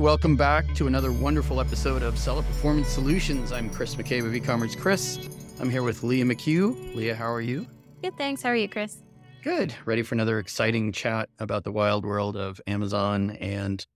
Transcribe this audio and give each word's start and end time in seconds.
Welcome 0.00 0.34
back 0.34 0.74
to 0.74 0.88
another 0.88 1.12
wonderful 1.12 1.60
episode 1.60 2.02
of 2.02 2.18
Seller 2.18 2.42
Performance 2.42 2.88
Solutions. 2.88 3.52
I'm 3.52 3.70
Chris 3.70 3.94
McCabe 3.94 4.26
of 4.26 4.34
e-commerce 4.34 4.74
Chris. 4.74 5.28
I'm 5.60 5.70
here 5.70 5.84
with 5.84 6.02
Leah 6.02 6.24
McHugh. 6.24 6.96
Leah, 6.96 7.14
how 7.14 7.32
are 7.32 7.40
you? 7.40 7.64
Good, 8.02 8.18
thanks. 8.18 8.42
How 8.42 8.48
are 8.48 8.56
you, 8.56 8.68
Chris? 8.68 8.96
Good. 9.44 9.72
Ready 9.84 10.02
for 10.02 10.16
another 10.16 10.40
exciting 10.40 10.90
chat 10.90 11.28
about 11.38 11.62
the 11.62 11.70
wild 11.70 12.04
world 12.04 12.36
of 12.36 12.60
Amazon. 12.66 13.38
And 13.40 13.86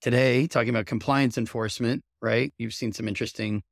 today, 0.00 0.46
talking 0.46 0.70
about 0.70 0.86
compliance 0.86 1.36
enforcement, 1.36 2.02
right? 2.22 2.50
You've 2.56 2.72
seen 2.72 2.92
some 2.92 3.06
interesting, 3.06 3.64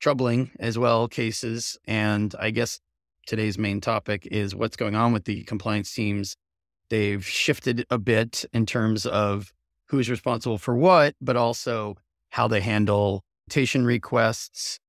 troubling 0.00 0.52
as 0.60 0.78
well 0.78 1.08
cases. 1.08 1.76
And 1.84 2.32
I 2.38 2.50
guess 2.50 2.78
today's 3.26 3.58
main 3.58 3.80
topic 3.80 4.28
is 4.30 4.54
what's 4.54 4.76
going 4.76 4.94
on 4.94 5.12
with 5.12 5.24
the 5.24 5.42
compliance 5.42 5.92
teams. 5.92 6.36
They've 6.90 7.26
shifted 7.26 7.86
a 7.90 7.98
bit 7.98 8.44
in 8.52 8.66
terms 8.66 9.04
of 9.04 9.52
who's 9.92 10.10
responsible 10.10 10.58
for 10.58 10.76
what, 10.76 11.16
but 11.22 11.36
also 11.36 11.96
how 12.32 12.48
they 12.48 12.62
handle 12.62 13.22
citation 13.50 13.86
requests, 13.86 14.80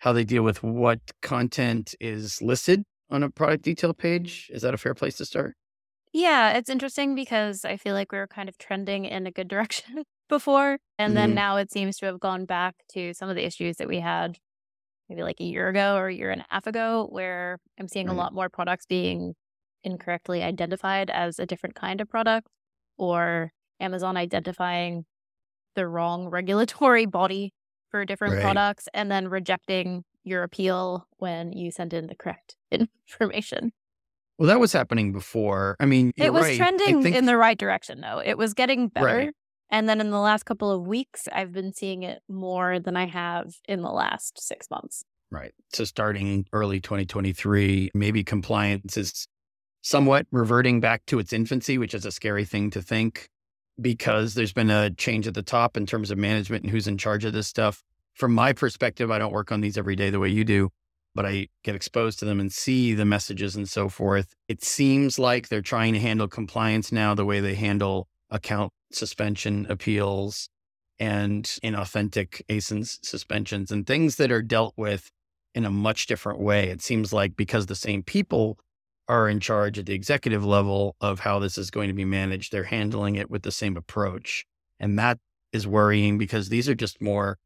how 0.00 0.12
they 0.12 0.24
deal 0.24 0.44
with 0.44 0.62
what 0.62 1.00
content 1.22 1.94
is 2.00 2.42
listed 2.42 2.84
on 3.10 3.22
a 3.24 3.30
product 3.30 3.64
detail 3.64 3.94
page. 3.94 4.50
Is 4.52 4.62
that 4.62 4.74
a 4.74 4.78
fair 4.78 4.94
place 4.94 5.16
to 5.18 5.26
start? 5.26 5.56
Yeah, 6.12 6.56
it's 6.56 6.70
interesting 6.70 7.14
because 7.14 7.64
I 7.64 7.76
feel 7.76 7.94
like 7.94 8.12
we 8.12 8.18
were 8.18 8.26
kind 8.26 8.48
of 8.48 8.56
trending 8.58 9.04
in 9.04 9.26
a 9.26 9.30
good 9.30 9.48
direction 9.48 10.04
before. 10.28 10.78
And 10.98 11.16
then 11.16 11.34
Mhm. 11.34 11.34
now 11.34 11.56
it 11.56 11.70
seems 11.70 11.98
to 11.98 12.06
have 12.06 12.20
gone 12.20 12.44
back 12.46 12.76
to 12.92 13.12
some 13.14 13.28
of 13.28 13.36
the 13.36 13.44
issues 13.44 13.76
that 13.76 13.88
we 13.88 14.00
had 14.00 14.38
maybe 15.08 15.22
like 15.24 15.40
a 15.40 15.44
year 15.44 15.68
ago 15.68 15.96
or 15.96 16.08
a 16.08 16.14
year 16.14 16.30
and 16.30 16.42
a 16.42 16.46
half 16.50 16.66
ago, 16.66 17.08
where 17.10 17.58
I'm 17.78 17.88
seeing 17.88 18.08
Right. 18.08 18.10
a 18.10 18.14
lot 18.14 18.34
more 18.34 18.50
products 18.50 18.86
being 18.86 19.34
incorrectly 19.84 20.42
identified 20.42 21.10
as 21.10 21.38
a 21.38 21.46
different 21.46 21.76
kind 21.76 22.00
of 22.00 22.08
product 22.10 22.48
or 22.98 23.52
Amazon 23.80 24.16
identifying 24.16 25.04
the 25.74 25.86
wrong 25.86 26.28
regulatory 26.28 27.06
body 27.20 27.52
for 27.90 28.04
different 28.04 28.34
Right. 28.34 28.42
products 28.42 28.88
and 28.92 29.10
then 29.10 29.28
rejecting 29.28 30.04
your 30.24 30.42
appeal 30.42 31.06
when 31.18 31.52
you 31.52 31.70
send 31.70 31.92
in 31.94 32.06
the 32.06 32.14
correct 32.14 32.56
information. 32.70 33.72
Well, 34.38 34.46
that 34.48 34.60
was 34.60 34.72
happening 34.72 35.12
before. 35.12 35.74
I 35.80 35.86
mean, 35.86 36.12
It 36.16 36.32
was 36.32 36.44
right. 36.44 36.56
Trending 36.56 37.02
think- 37.02 37.16
in 37.16 37.24
the 37.26 37.36
right 37.36 37.58
direction, 37.58 38.00
though. 38.00 38.20
It 38.24 38.38
was 38.38 38.54
getting 38.54 38.88
better. 38.88 39.06
Right. 39.06 39.30
And 39.70 39.88
then 39.88 40.00
in 40.00 40.10
the 40.10 40.18
last 40.20 40.44
couple 40.44 40.70
of 40.70 40.86
weeks, 40.86 41.28
I've 41.32 41.52
been 41.52 41.72
seeing 41.74 42.02
it 42.02 42.20
more 42.28 42.78
than 42.78 42.96
I 42.96 43.06
have 43.06 43.52
in 43.68 43.82
the 43.82 43.90
last 43.90 44.40
six 44.40 44.70
months. 44.70 45.04
Right. 45.30 45.52
So 45.74 45.84
starting 45.84 46.46
early 46.52 46.80
2023, 46.80 47.90
maybe 47.94 48.24
compliance 48.24 48.96
is 48.96 49.26
somewhat 49.82 50.26
reverting 50.32 50.80
back 50.80 51.04
to 51.06 51.18
its 51.18 51.32
infancy, 51.32 51.76
which 51.76 51.92
is 51.92 52.06
a 52.06 52.10
scary 52.12 52.44
thing 52.46 52.70
to 52.70 52.80
think 52.80 53.28
because 53.80 54.34
there's 54.34 54.52
been 54.52 54.70
a 54.70 54.90
change 54.90 55.26
at 55.26 55.34
the 55.34 55.42
top 55.42 55.76
in 55.76 55.86
terms 55.86 56.10
of 56.10 56.18
management 56.18 56.64
and 56.64 56.70
who's 56.70 56.88
in 56.88 56.98
charge 56.98 57.24
of 57.24 57.32
this 57.32 57.46
stuff. 57.46 57.82
From 58.14 58.32
my 58.32 58.52
perspective, 58.52 59.10
I 59.10 59.18
don't 59.18 59.32
work 59.32 59.52
on 59.52 59.60
these 59.60 59.78
every 59.78 59.96
day 59.96 60.10
the 60.10 60.18
way 60.18 60.28
you 60.28 60.44
do, 60.44 60.70
but 61.14 61.24
I 61.24 61.48
get 61.62 61.74
exposed 61.74 62.18
to 62.18 62.24
them 62.24 62.40
and 62.40 62.52
see 62.52 62.94
the 62.94 63.04
messages 63.04 63.54
and 63.54 63.68
so 63.68 63.88
forth. 63.88 64.34
It 64.48 64.62
seems 64.64 65.18
like 65.18 65.48
they're 65.48 65.62
trying 65.62 65.94
to 65.94 66.00
handle 66.00 66.28
compliance 66.28 66.90
now 66.90 67.14
the 67.14 67.24
way 67.24 67.40
they 67.40 67.54
handle 67.54 68.08
account 68.30 68.72
suspension 68.90 69.66
appeals 69.68 70.48
and 70.98 71.44
inauthentic 71.62 72.42
ASINs 72.48 72.98
suspensions 73.02 73.70
and 73.70 73.86
things 73.86 74.16
that 74.16 74.32
are 74.32 74.42
dealt 74.42 74.74
with 74.76 75.10
in 75.54 75.64
a 75.64 75.70
much 75.70 76.06
different 76.06 76.40
way. 76.40 76.68
It 76.68 76.82
seems 76.82 77.12
like 77.12 77.36
because 77.36 77.66
the 77.66 77.74
same 77.74 78.02
people 78.02 78.58
are 79.08 79.28
in 79.28 79.40
charge 79.40 79.78
at 79.78 79.86
the 79.86 79.94
executive 79.94 80.44
level 80.44 80.96
of 81.00 81.20
how 81.20 81.38
this 81.38 81.56
is 81.58 81.70
going 81.70 81.88
to 81.88 81.94
be 81.94 82.04
managed, 82.04 82.52
they're 82.52 82.64
handling 82.64 83.16
it 83.16 83.30
with 83.30 83.42
the 83.42 83.52
same 83.52 83.76
approach. 83.76 84.44
And 84.78 84.98
that 84.98 85.18
is 85.52 85.66
worrying 85.66 86.18
because 86.18 86.48
these 86.50 86.68
are 86.68 86.74
just 86.74 87.00
more 87.00 87.38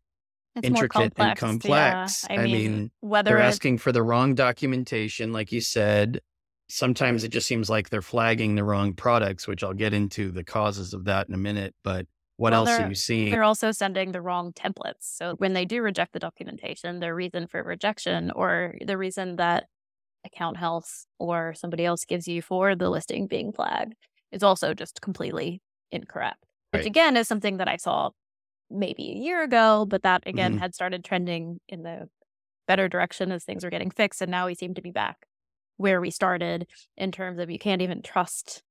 It's 0.57 0.67
intricate 0.67 1.17
more 1.19 1.29
and 1.29 1.39
complex. 1.39 1.41
complex. 1.41 2.27
Yeah. 2.29 2.41
I, 2.41 2.45
mean, 2.47 2.91
whether 3.01 3.31
they're 3.31 3.39
it- 3.39 3.45
asking 3.45 3.79
for 3.79 3.93
the 3.93 4.03
wrong 4.03 4.35
documentation, 4.35 5.33
like 5.33 5.53
you 5.53 5.61
said. 5.61 6.21
Sometimes 6.69 7.23
it 7.23 7.29
just 7.29 7.47
seems 7.47 7.69
like 7.69 7.91
they're 7.91 8.01
flagging 8.01 8.55
the 8.55 8.65
wrong 8.65 8.95
products, 8.95 9.47
which 9.47 9.63
I'll 9.63 9.75
get 9.75 9.93
into 9.93 10.31
the 10.31 10.43
causes 10.43 10.95
of 10.95 11.05
that 11.05 11.29
in 11.29 11.35
a 11.35 11.39
minute. 11.39 11.75
But 11.85 12.07
what 12.39 12.53
Well, 12.53 12.67
else 12.67 12.81
are 12.81 12.89
you 12.89 12.95
seeing? 12.95 13.31
they're 13.31 13.43
also 13.45 13.73
sending 13.73 14.13
the 14.13 14.23
wrong 14.23 14.53
templates. 14.55 15.01
So 15.01 15.35
when 15.37 15.53
they 15.53 15.67
do 15.67 15.83
reject 15.83 16.15
the 16.15 16.19
documentation, 16.19 17.01
their 17.01 17.15
reason 17.15 17.47
for 17.47 17.63
rejection 17.63 18.31
or 18.31 18.77
the 18.87 18.97
reason 18.97 19.37
that 19.37 19.65
account 20.25 20.57
health 20.57 21.07
or 21.19 21.55
somebody 21.55 21.85
else 21.85 22.05
gives 22.05 22.29
you 22.29 22.43
for 22.43 22.75
the 22.75 22.91
listing 22.91 23.27
being 23.27 23.53
flagged 23.53 23.95
is 24.31 24.43
also 24.43 24.75
just 24.75 25.01
completely 25.01 25.61
incorrect. 25.91 26.45
Which 26.73 26.87
again 26.87 27.17
is 27.17 27.29
something 27.29 27.59
that 27.59 27.69
I 27.69 27.77
saw 27.77 28.11
maybe 28.71 29.11
a 29.11 29.17
year 29.17 29.43
ago, 29.43 29.87
but 29.87 30.03
that 30.05 30.23
again 30.27 30.53
Mhm. 30.53 30.59
had 30.59 30.75
started 30.75 31.05
trending 31.05 31.61
in 31.69 31.83
the 31.83 32.09
better 32.69 32.89
direction 32.89 33.33
as 33.33 33.45
things 33.45 33.65
were 33.65 33.71
getting 33.71 33.91
fixed. 33.91 34.23
And 34.23 34.31
now 34.31 34.47
we 34.47 34.55
seem 34.55 34.75
to 34.75 34.83
be 34.83 34.93
back 34.93 35.27
where 35.79 36.01
we 36.01 36.11
started 36.11 36.69
in 36.97 37.13
terms 37.13 37.39
of 37.41 37.51
you 37.51 37.59
can't 37.59 37.83
even 37.83 38.03
trust 38.03 38.63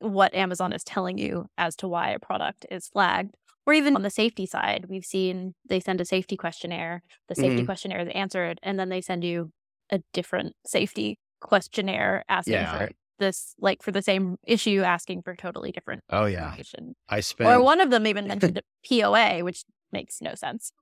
what 0.00 0.34
Amazon 0.34 0.72
is 0.72 0.84
telling 0.84 1.18
you 1.18 1.46
as 1.58 1.74
to 1.76 1.88
why 1.88 2.10
a 2.10 2.18
product 2.18 2.66
is 2.70 2.88
flagged. 2.88 3.34
Or 3.66 3.72
even 3.74 3.96
on 3.96 4.02
the 4.02 4.10
safety 4.10 4.46
side, 4.46 4.86
we've 4.88 5.04
seen 5.04 5.54
they 5.68 5.80
send 5.80 6.00
a 6.00 6.04
safety 6.04 6.36
questionnaire, 6.36 7.02
the 7.28 7.34
safety 7.34 7.62
Mhm. 7.62 7.66
questionnaire 7.66 8.00
is 8.00 8.08
answered, 8.14 8.58
and 8.62 8.78
then 8.78 8.88
they 8.88 9.00
send 9.00 9.24
you 9.24 9.52
a 9.90 10.00
different 10.12 10.54
safety 10.66 11.18
questionnaire 11.40 12.24
asking 12.28 12.54
Yeah. 12.54 12.78
for 12.78 12.90
this, 13.18 13.54
like 13.60 13.82
for 13.82 13.90
the 13.90 14.02
same 14.02 14.36
issue, 14.46 14.82
asking 14.82 15.22
for 15.22 15.34
totally 15.34 15.72
different 15.72 16.02
oh, 16.10 16.26
yeah. 16.26 16.46
information. 16.50 16.94
I 17.08 17.20
spent 17.20 17.50
Or 17.50 17.62
one 17.62 17.80
of 17.80 17.90
them 17.90 18.06
even 18.06 18.26
mentioned 18.28 18.58
a 18.58 18.62
POA, 18.88 19.44
which 19.44 19.64
makes 19.92 20.20
no 20.20 20.34
sense. 20.34 20.72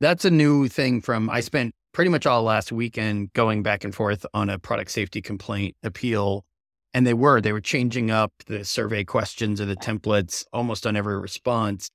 That's 0.00 0.24
a 0.24 0.30
new 0.30 0.68
thing 0.68 1.00
from 1.00 1.28
I 1.28 1.40
spent 1.40 1.74
pretty 1.92 2.10
much 2.10 2.26
all 2.26 2.42
last 2.42 2.72
weekend 2.72 3.32
going 3.32 3.62
back 3.62 3.84
and 3.84 3.94
forth 3.94 4.24
on 4.32 4.48
a 4.48 4.58
product 4.58 4.90
safety 4.90 5.20
complaint 5.20 5.76
appeal. 5.82 6.44
And 6.92 7.06
they 7.06 7.14
were, 7.14 7.40
they 7.40 7.52
were 7.52 7.60
changing 7.60 8.10
up 8.10 8.32
the 8.46 8.64
survey 8.64 9.04
questions 9.04 9.60
or 9.60 9.66
the 9.66 9.76
templates 9.76 10.44
almost 10.52 10.86
on 10.86 10.96
every 10.96 11.18
response. 11.20 11.90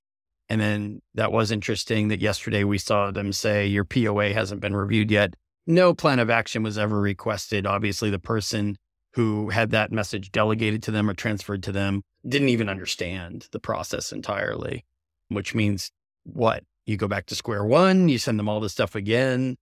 And 0.47 0.61
then 0.61 1.01
that 1.15 1.31
was 1.31 1.51
interesting 1.51 2.09
that 2.09 2.21
yesterday 2.21 2.63
we 2.63 2.77
saw 2.77 3.11
them 3.11 3.33
say 3.33 3.65
your 3.67 3.83
POA 3.83 4.33
hasn't 4.33 4.61
been 4.61 4.75
reviewed 4.75 5.11
yet. 5.11 5.33
No 5.67 5.93
plan 5.93 6.19
of 6.19 6.29
action 6.29 6.63
was 6.63 6.77
ever 6.77 6.99
requested. 6.99 7.65
Obviously, 7.65 8.09
the 8.09 8.19
person 8.19 8.77
who 9.13 9.49
had 9.49 9.71
that 9.71 9.91
message 9.91 10.31
delegated 10.31 10.83
to 10.83 10.91
them 10.91 11.09
or 11.09 11.13
transferred 11.13 11.63
to 11.63 11.71
them 11.71 12.01
didn't 12.27 12.49
even 12.49 12.69
understand 12.69 13.47
the 13.51 13.59
process 13.59 14.11
entirely, 14.11 14.85
which 15.29 15.55
means 15.55 15.91
what? 16.23 16.63
You 16.85 16.97
go 16.97 17.07
back 17.07 17.25
to 17.27 17.35
square 17.35 17.65
one, 17.65 18.09
you 18.09 18.17
send 18.17 18.37
them 18.37 18.49
all 18.49 18.59
this 18.59 18.73
stuff 18.73 18.93
again. 18.93 19.55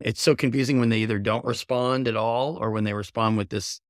It's 0.00 0.22
so 0.22 0.34
confusing 0.34 0.80
when 0.80 0.88
they 0.88 0.98
either 0.98 1.18
don't 1.18 1.44
respond 1.44 2.08
at 2.08 2.16
all 2.16 2.56
or 2.56 2.70
when 2.70 2.84
they 2.84 2.94
respond 2.94 3.36
with 3.36 3.50
this 3.50 3.80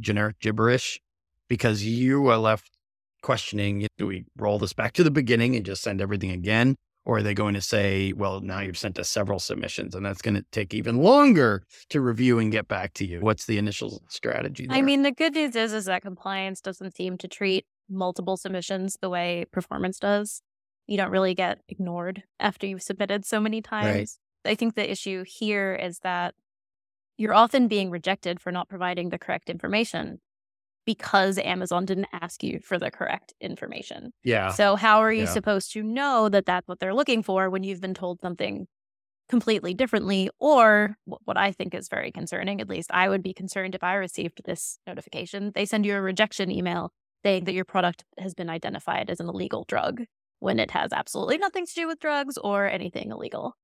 generic 0.00 0.40
gibberish 0.40 1.00
because 1.48 1.84
you 1.84 2.26
are 2.28 2.38
left 2.38 2.70
questioning 3.22 3.86
do 3.98 4.06
we 4.06 4.24
roll 4.36 4.58
this 4.58 4.72
back 4.72 4.92
to 4.92 5.04
the 5.04 5.10
beginning 5.10 5.56
and 5.56 5.64
just 5.64 5.82
send 5.82 6.00
everything 6.00 6.30
again? 6.30 6.76
Or 7.06 7.18
are 7.18 7.22
they 7.22 7.34
going 7.34 7.54
to 7.54 7.60
say, 7.60 8.12
well, 8.12 8.40
now 8.40 8.60
you've 8.60 8.76
sent 8.76 8.98
us 8.98 9.08
several 9.08 9.38
submissions 9.38 9.94
and 9.94 10.04
that's 10.04 10.20
going 10.20 10.34
to 10.34 10.44
take 10.50 10.74
even 10.74 10.96
longer 10.98 11.62
to 11.90 12.00
review 12.00 12.40
and 12.40 12.50
get 12.50 12.66
back 12.66 12.94
to 12.94 13.06
you? 13.06 13.20
What's 13.20 13.46
the 13.46 13.58
initial 13.58 14.02
strategy? 14.08 14.66
I 14.68 14.82
mean, 14.82 15.02
the 15.02 15.12
good 15.12 15.34
news 15.34 15.54
is 15.54 15.72
is 15.72 15.84
that 15.84 16.02
compliance 16.02 16.60
doesn't 16.60 16.96
seem 16.96 17.16
to 17.18 17.28
treat 17.28 17.64
multiple 17.88 18.36
submissions 18.36 18.98
the 19.00 19.08
way 19.08 19.46
performance 19.52 20.00
does. 20.00 20.42
You 20.88 20.96
don't 20.96 21.12
really 21.12 21.34
get 21.34 21.60
ignored 21.68 22.24
after 22.40 22.66
you've 22.66 22.82
submitted 22.82 23.24
so 23.24 23.38
many 23.38 23.62
times. 23.62 24.18
I 24.44 24.56
think 24.56 24.74
the 24.74 24.90
issue 24.90 25.24
here 25.26 25.74
is 25.74 26.00
that 26.00 26.34
you're 27.16 27.34
often 27.34 27.68
being 27.68 27.90
rejected 27.90 28.40
for 28.40 28.50
not 28.50 28.68
providing 28.68 29.10
the 29.10 29.18
correct 29.18 29.48
information 29.48 30.18
because 30.86 31.36
Amazon 31.38 31.84
didn't 31.84 32.06
ask 32.12 32.42
you 32.42 32.60
for 32.62 32.78
the 32.78 32.90
correct 32.90 33.34
information. 33.40 34.12
yeah. 34.24 34.48
So 34.50 34.76
how 34.76 35.00
are 35.00 35.12
you 35.12 35.24
Yeah. 35.24 35.26
supposed 35.26 35.72
to 35.72 35.82
know 35.82 36.28
that 36.30 36.46
that's 36.46 36.66
what 36.68 36.78
they're 36.78 36.94
looking 36.94 37.22
for 37.22 37.50
when 37.50 37.64
you've 37.64 37.80
been 37.80 37.92
told 37.94 38.20
something 38.20 38.66
completely 39.28 39.74
differently 39.74 40.30
or 40.38 40.96
what 41.04 41.36
I 41.36 41.50
think 41.50 41.74
is 41.74 41.88
very 41.88 42.12
concerning 42.12 42.60
at 42.60 42.68
least 42.68 42.90
I 42.92 43.08
would 43.08 43.24
be 43.24 43.34
concerned 43.34 43.74
if 43.74 43.82
I 43.82 43.94
received 43.94 44.40
this 44.44 44.78
notification 44.86 45.50
they 45.52 45.64
send 45.66 45.84
you 45.84 45.96
a 45.96 46.00
rejection 46.00 46.48
email 46.48 46.92
saying 47.24 47.42
that 47.46 47.52
your 47.54 47.64
product 47.64 48.04
has 48.18 48.34
been 48.34 48.48
identified 48.48 49.10
as 49.10 49.18
an 49.18 49.28
illegal 49.28 49.64
drug 49.66 50.04
when 50.38 50.60
it 50.60 50.70
has 50.70 50.92
absolutely 50.92 51.38
nothing 51.38 51.66
to 51.66 51.74
do 51.74 51.88
with 51.88 51.98
drugs 51.98 52.38
or 52.38 52.68
anything 52.68 53.10
illegal. 53.10 53.56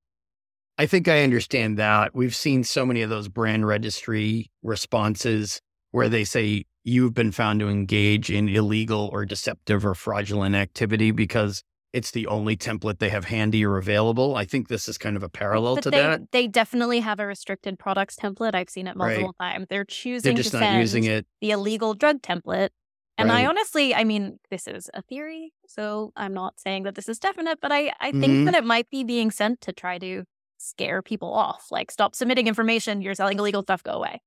I 0.79 0.87
think 0.87 1.07
I 1.07 1.23
understand 1.23 1.79
that. 1.79 2.13
We've 2.13 2.35
seen 2.35 2.65
so 2.65 2.85
many 2.85 3.03
of 3.03 3.11
those 3.11 3.29
brand 3.29 3.65
registry 3.67 4.51
responses 4.65 5.61
where 5.93 6.09
they 6.09 6.25
say 6.25 6.65
you've 6.85 7.15
been 7.15 7.33
found 7.33 7.61
to 7.61 7.69
engage 7.69 8.31
in 8.31 8.49
illegal 8.49 9.09
or 9.13 9.25
deceptive 9.25 9.85
or 9.87 9.95
fraudulent 9.95 10.55
activity 10.55 11.11
because 11.11 11.63
it's 11.93 12.11
the 12.13 12.27
only 12.27 12.57
template 12.57 12.99
they 12.99 13.11
have 13.11 13.27
handy 13.27 13.65
or 13.65 13.77
available. 13.77 14.35
I 14.35 14.47
think 14.47 14.69
this 14.69 14.89
is 14.89 14.97
kind 14.97 15.15
of 15.17 15.23
a 15.23 15.29
parallel 15.29 15.75
But 15.75 15.85
to 15.85 15.91
they, 15.91 16.01
that. 16.01 16.21
they 16.33 16.49
definitely 16.49 17.01
have 17.01 17.21
a 17.21 17.27
restricted 17.27 17.79
products 17.79 18.17
template. 18.17 18.55
I've 18.55 18.71
seen 18.71 18.87
it 18.87 18.97
Right. 18.97 19.09
multiple 19.21 19.35
times. 19.39 19.67
They're 19.69 19.85
choosing 19.85 20.35
They're 20.35 20.43
to 20.43 20.57
not 20.57 20.61
send 20.61 20.81
using 20.81 21.05
it. 21.05 21.27
the 21.41 21.51
illegal 21.51 21.93
drug 21.95 22.23
template 22.23 22.71
And 23.19 23.29
right. 23.29 23.45
I 23.45 23.47
honestly, 23.47 23.95
I 23.95 24.05
mean, 24.05 24.39
this 24.51 24.67
is 24.67 24.89
a 24.95 25.03
theory, 25.03 25.53
so 25.67 26.13
I'm 26.17 26.33
not 26.33 26.59
saying 26.59 26.85
that 26.85 26.95
this 26.95 27.11
is 27.11 27.19
definite, 27.19 27.59
but 27.61 27.71
I, 27.71 27.93
I 28.01 28.11
think 28.11 28.25
mm-hmm. 28.25 28.45
that 28.47 28.55
it 28.55 28.65
might 28.65 28.89
be 28.89 29.05
being 29.05 29.31
sent 29.31 29.61
to 29.63 29.73
try 29.73 29.99
to 29.99 30.25
scare 30.57 31.03
people 31.03 31.33
off. 31.35 31.67
Like, 31.71 31.91
stop 31.91 32.15
submitting 32.15 32.47
information. 32.47 33.03
You're 33.03 33.15
selling 33.15 33.39
illegal 33.39 33.63
stuff. 33.63 33.83
Go 33.83 33.93
away. 33.93 34.23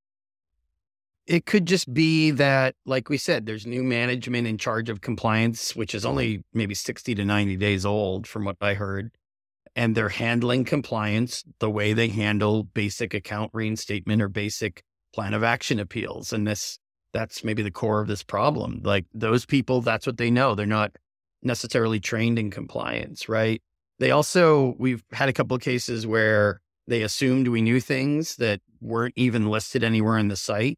It 1.28 1.46
could 1.46 1.66
just 1.66 1.92
be 1.92 2.32
that, 2.32 2.76
like 2.86 3.10
we 3.10 3.18
said, 3.18 3.46
there's 3.46 3.66
new 3.66 3.84
management 3.84 4.46
in 4.46 4.60
charge 4.60 4.90
of 4.90 5.02
compliance, 5.02 5.76
which 5.76 5.96
is 5.96 6.06
only 6.06 6.44
maybe 6.54 6.76
60 6.76 7.16
to 7.16 7.26
90 7.26 7.58
days 7.58 7.86
old, 7.86 8.28
from 8.28 8.46
what 8.46 8.58
I 8.62 8.76
heard. 8.76 9.12
And 9.76 9.96
they're 9.96 10.10
handling 10.10 10.66
compliance 10.66 11.44
the 11.60 11.70
way 11.70 11.94
they 11.94 12.10
handle 12.10 12.64
basic 12.64 13.14
account 13.14 13.52
reinstatement 13.54 14.22
or 14.22 14.30
basic 14.30 14.84
plan 15.14 15.34
of 15.34 15.44
action 15.44 15.80
appeals. 15.80 16.32
And 16.32 16.46
this, 16.46 16.78
that's 17.12 17.44
maybe 17.44 17.64
the 17.64 17.72
core 17.72 18.02
of 18.02 18.08
this 18.08 18.24
problem. 18.24 18.82
Like 18.84 19.06
those 19.14 19.46
people, 19.46 19.82
that's 19.82 20.06
what 20.06 20.18
they 20.18 20.30
know. 20.30 20.54
They're 20.54 20.66
not 20.68 20.92
necessarily 21.42 22.00
trained 22.00 22.38
in 22.38 22.52
compliance, 22.52 23.28
right? 23.28 23.62
They 24.00 24.12
also, 24.12 24.76
we've 24.78 25.04
had 25.12 25.30
a 25.30 25.34
couple 25.34 25.56
of 25.56 25.62
cases 25.62 26.06
where 26.06 26.62
they 26.88 27.02
assumed 27.02 27.48
we 27.48 27.62
knew 27.62 27.80
things 27.80 28.36
that 28.36 28.62
weren't 28.80 29.14
even 29.16 29.50
listed 29.50 29.84
anywhere 29.84 30.18
in 30.18 30.28
the 30.28 30.36
site. 30.36 30.78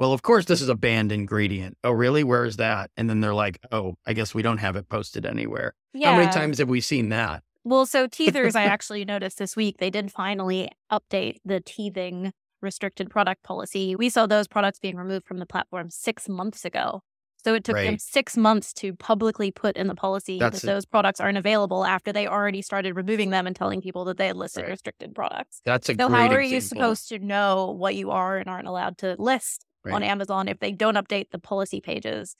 Well, 0.00 0.14
of 0.14 0.22
course, 0.22 0.46
this 0.46 0.62
is 0.62 0.70
a 0.70 0.74
banned 0.74 1.12
ingredient. 1.12 1.76
Oh, 1.84 1.90
really? 1.90 2.24
Where 2.24 2.46
is 2.46 2.56
that? 2.56 2.90
And 2.96 3.10
then 3.10 3.20
they're 3.20 3.34
like, 3.34 3.60
oh, 3.70 3.96
I 4.06 4.14
guess 4.14 4.34
we 4.34 4.40
don't 4.40 4.56
have 4.56 4.74
it 4.74 4.88
posted 4.88 5.26
anywhere. 5.26 5.74
Yeah. 5.92 6.12
How 6.12 6.18
many 6.18 6.32
times 6.32 6.56
have 6.56 6.70
we 6.70 6.80
seen 6.80 7.10
that? 7.10 7.42
Well, 7.64 7.84
so 7.84 8.08
teethers, 8.08 8.56
I 8.56 8.64
actually 8.64 9.04
noticed 9.04 9.36
this 9.36 9.56
week, 9.56 9.76
they 9.76 9.90
did 9.90 10.10
finally 10.10 10.70
update 10.90 11.36
the 11.44 11.60
teething 11.60 12.32
restricted 12.62 13.10
product 13.10 13.42
policy. 13.42 13.94
We 13.94 14.08
saw 14.08 14.26
those 14.26 14.48
products 14.48 14.78
being 14.78 14.96
removed 14.96 15.26
from 15.26 15.36
the 15.36 15.44
platform 15.44 15.90
six 15.90 16.30
months 16.30 16.64
ago. 16.64 17.02
So 17.44 17.54
it 17.54 17.64
took 17.64 17.74
right. 17.74 17.84
them 17.84 17.98
six 17.98 18.38
months 18.38 18.72
to 18.74 18.94
publicly 18.94 19.50
put 19.50 19.76
in 19.76 19.86
the 19.86 19.94
policy 19.94 20.38
That's 20.38 20.62
that 20.62 20.66
those 20.66 20.86
products 20.86 21.20
aren't 21.20 21.36
available 21.36 21.84
after 21.84 22.10
they 22.10 22.26
already 22.26 22.62
started 22.62 22.96
removing 22.96 23.30
them 23.30 23.46
and 23.46 23.54
telling 23.54 23.82
people 23.82 24.06
that 24.06 24.16
they 24.16 24.28
had 24.28 24.36
listed 24.36 24.62
right. 24.62 24.70
restricted 24.70 25.14
products. 25.14 25.60
That's 25.66 25.90
a 25.90 25.94
so 25.94 26.08
how 26.08 26.14
are 26.14 26.40
example. 26.40 26.48
you 26.48 26.60
supposed 26.62 27.08
to 27.10 27.18
know 27.18 27.70
what 27.70 27.94
you 27.94 28.10
are 28.10 28.38
and 28.38 28.48
aren't 28.48 28.68
allowed 28.68 28.96
to 28.98 29.16
list 29.18 29.66
right. 29.84 29.94
on 29.94 30.02
Amazon 30.02 30.48
if 30.48 30.58
they 30.58 30.72
don't 30.72 30.96
update 30.96 31.30
the 31.30 31.38
policy 31.38 31.80
pages 31.80 32.36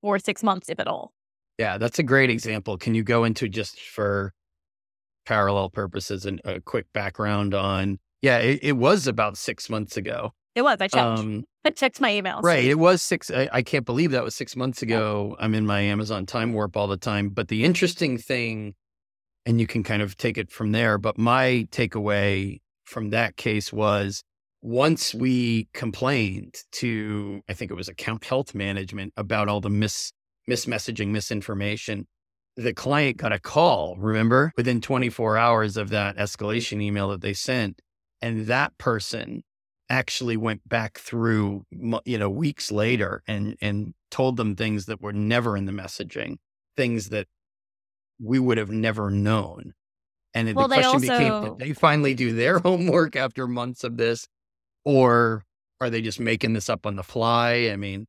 for 0.00 0.18
six 0.18 0.42
months, 0.42 0.68
if 0.68 0.78
at 0.80 0.88
all? 0.88 1.12
Yeah, 1.58 1.78
that's 1.78 1.98
a 1.98 2.02
great 2.02 2.30
example. 2.30 2.78
Can 2.78 2.94
you 2.94 3.02
go 3.02 3.24
into 3.24 3.48
just 3.48 3.80
for 3.80 4.32
parallel 5.26 5.70
purposes 5.70 6.26
and 6.26 6.40
a 6.44 6.60
quick 6.60 6.86
background 6.92 7.54
on? 7.54 7.98
Yeah, 8.22 8.38
it, 8.38 8.60
it 8.62 8.72
was 8.72 9.06
about 9.06 9.36
six 9.36 9.68
months 9.68 9.96
ago 9.96 10.32
it 10.54 10.62
was. 10.62 10.78
I 10.80 10.88
checked. 10.88 11.18
Um, 11.18 11.44
I 11.64 11.70
checked 11.70 12.00
my 12.00 12.10
emails. 12.10 12.42
Right. 12.42 12.64
It 12.64 12.78
was 12.78 13.02
six. 13.02 13.30
I, 13.30 13.48
I, 13.52 13.62
can't 13.62 13.86
believe 13.86 14.10
that 14.10 14.24
was 14.24 14.34
six 14.34 14.56
months 14.56 14.82
ago. 14.82 15.36
I'm 15.38 15.54
in 15.54 15.64
my 15.64 15.80
Amazon 15.80 16.26
time 16.26 16.52
warp 16.52 16.76
all 16.76 16.88
the 16.88 16.96
time. 16.96 17.30
But 17.30 17.48
the 17.48 17.64
interesting 17.64 18.18
thing, 18.18 18.74
and 19.46 19.60
you 19.60 19.66
can 19.66 19.82
kind 19.82 20.02
of 20.02 20.16
take 20.16 20.36
it 20.36 20.50
from 20.50 20.72
there, 20.72 20.98
but 20.98 21.16
my 21.16 21.66
takeaway 21.70 22.60
from 22.84 23.10
that 23.10 23.36
case 23.36 23.72
was 23.72 24.22
once 24.62 25.12
we 25.12 25.68
complained 25.74 26.54
to, 26.70 27.42
I 27.48 27.52
think 27.52 27.70
it 27.70 27.74
was 27.74 27.88
account 27.88 28.24
health 28.24 28.54
management 28.54 29.12
about 29.16 29.48
all 29.48 29.60
the 29.60 29.68
mis 29.68 30.12
mismessaging, 30.48 31.08
misinformation, 31.08 32.06
the 32.56 32.72
client 32.72 33.16
got 33.16 33.32
a 33.32 33.38
call, 33.38 33.96
remember, 33.96 34.52
within 34.56 34.80
24 34.80 35.36
hours 35.36 35.76
of 35.76 35.90
that 35.90 36.16
escalation 36.16 36.82
email 36.82 37.08
that 37.08 37.20
they 37.20 37.32
sent. 37.32 37.80
And 38.20 38.46
that 38.46 38.76
person 38.78 39.42
actually 39.88 40.36
went 40.36 40.68
back 40.68 40.98
through, 40.98 41.64
you 42.04 42.18
know, 42.18 42.30
weeks 42.30 42.70
later 42.70 43.22
and, 43.26 43.56
and 43.60 43.94
told 44.10 44.36
them 44.36 44.54
things 44.54 44.86
that 44.86 45.00
were 45.00 45.12
never 45.12 45.56
in 45.56 45.66
the 45.66 45.72
messaging, 45.72 46.36
things 46.76 47.08
that 47.08 47.26
we 48.20 48.38
would 48.38 48.58
have 48.58 48.70
never 48.70 49.10
known. 49.10 49.72
And 50.34 50.54
well, 50.54 50.68
the 50.68 50.76
question 50.76 50.94
also... 50.94 51.00
became, 51.00 51.42
did 51.44 51.58
they 51.58 51.72
finally 51.72 52.14
do 52.14 52.32
their 52.32 52.58
homework 52.60 53.16
after 53.16 53.46
months 53.46 53.84
of 53.84 53.96
this? 53.96 54.28
Or 54.84 55.44
are 55.80 55.90
they 55.90 56.02
just 56.02 56.20
making 56.20 56.52
this 56.52 56.68
up 56.68 56.86
on 56.86 56.96
the 56.96 57.02
fly? 57.02 57.70
I 57.72 57.76
mean, 57.76 58.06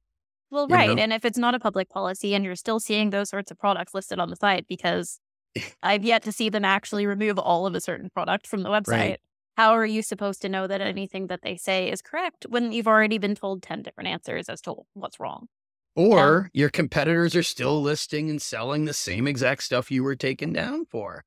well, 0.50 0.68
right. 0.68 0.90
Know? 0.90 1.02
And 1.02 1.12
if 1.12 1.26
it's 1.26 1.38
not 1.38 1.56
a 1.56 1.60
public 1.60 1.90
policy 1.90 2.36
and 2.36 2.46
you're 2.46 2.56
still 2.56 2.80
seeing 2.80 3.10
those 3.10 3.30
sorts 3.30 3.52
of 3.52 3.58
products 3.58 3.94
listed 3.94 4.20
on 4.20 4.30
the 4.30 4.36
site, 4.36 4.68
because 4.68 5.20
I've 5.84 6.04
yet 6.04 6.24
to 6.24 6.32
see 6.32 6.50
them 6.50 6.66
actually 6.66 7.06
remove 7.06 7.40
all 7.40 7.66
of 7.66 7.76
a 7.76 7.82
certain 7.82 8.10
product 8.10 8.48
from 8.48 8.64
the 8.64 8.70
website. 8.70 8.88
Right 8.88 9.20
how 9.56 9.76
are 9.76 9.86
you 9.86 10.02
supposed 10.02 10.42
to 10.42 10.50
know 10.50 10.68
that 10.68 10.82
anything 10.82 11.28
that 11.28 11.42
they 11.44 11.58
say 11.58 11.92
is 11.92 12.02
correct 12.02 12.46
when 12.50 12.72
you've 12.72 12.88
already 12.88 13.18
been 13.18 13.36
told 13.36 13.62
10 13.62 13.84
different 13.84 14.10
answers 14.10 14.50
as 14.50 14.62
to 14.62 14.76
what's 14.94 15.20
wrong? 15.20 15.48
Or 15.96 16.50
yeah. 16.54 16.62
your 16.62 16.70
competitors 16.70 17.36
are 17.36 17.44
still 17.44 17.82
listing 17.82 18.30
and 18.30 18.42
selling 18.42 18.86
the 18.86 18.94
same 18.94 19.28
exact 19.28 19.64
stuff 19.64 19.92
you 19.92 20.04
were 20.04 20.16
taken 20.16 20.54
down 20.54 20.86
for. 20.86 21.24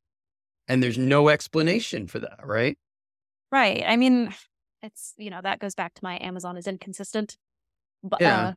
And 0.67 0.83
there's 0.83 0.99
no 0.99 1.29
explanation 1.29 2.09
for 2.09 2.19
that, 2.19 2.41
right? 2.43 2.77
Right. 3.53 3.85
I 3.87 3.97
mean, 3.97 4.35
it's, 4.83 5.15
you 5.17 5.31
know, 5.31 5.41
that 5.43 5.59
goes 5.59 5.75
back 5.75 5.95
to 5.95 6.01
my 6.03 6.19
Amazon 6.21 6.57
is 6.57 6.67
inconsistent. 6.67 7.37
But, 8.03 8.21
yeah. 8.21 8.49
Uh, 8.49 8.53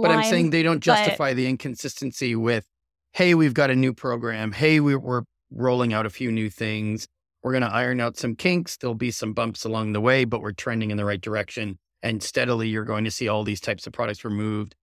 but 0.00 0.10
I'm 0.10 0.24
saying 0.24 0.50
they 0.50 0.62
don't 0.62 0.80
justify 0.80 1.30
but... 1.30 1.36
the 1.36 1.46
inconsistency 1.46 2.34
with, 2.34 2.66
hey, 3.12 3.34
we've 3.34 3.54
got 3.54 3.70
a 3.70 3.76
new 3.76 3.92
program. 3.92 4.52
Hey, 4.52 4.80
we're 4.80 5.22
rolling 5.50 5.92
out 5.92 6.06
a 6.06 6.10
few 6.10 6.32
new 6.32 6.48
things. 6.48 7.06
We're 7.42 7.52
going 7.52 7.62
to 7.62 7.72
iron 7.72 8.00
out 8.00 8.16
some 8.16 8.36
kinks. 8.36 8.76
There'll 8.76 8.94
be 8.94 9.10
some 9.10 9.32
bumps 9.32 9.64
along 9.64 9.92
the 9.92 10.00
way, 10.00 10.24
but 10.24 10.40
we're 10.40 10.52
trending 10.52 10.90
in 10.90 10.96
the 10.96 11.04
right 11.04 11.20
direction. 11.20 11.78
And 12.02 12.22
steadily, 12.22 12.68
you're 12.68 12.84
going 12.84 13.04
to 13.04 13.10
see 13.10 13.28
all 13.28 13.44
these 13.44 13.60
types 13.60 13.86
of 13.86 13.92
products 13.92 14.24
removed. 14.24 14.74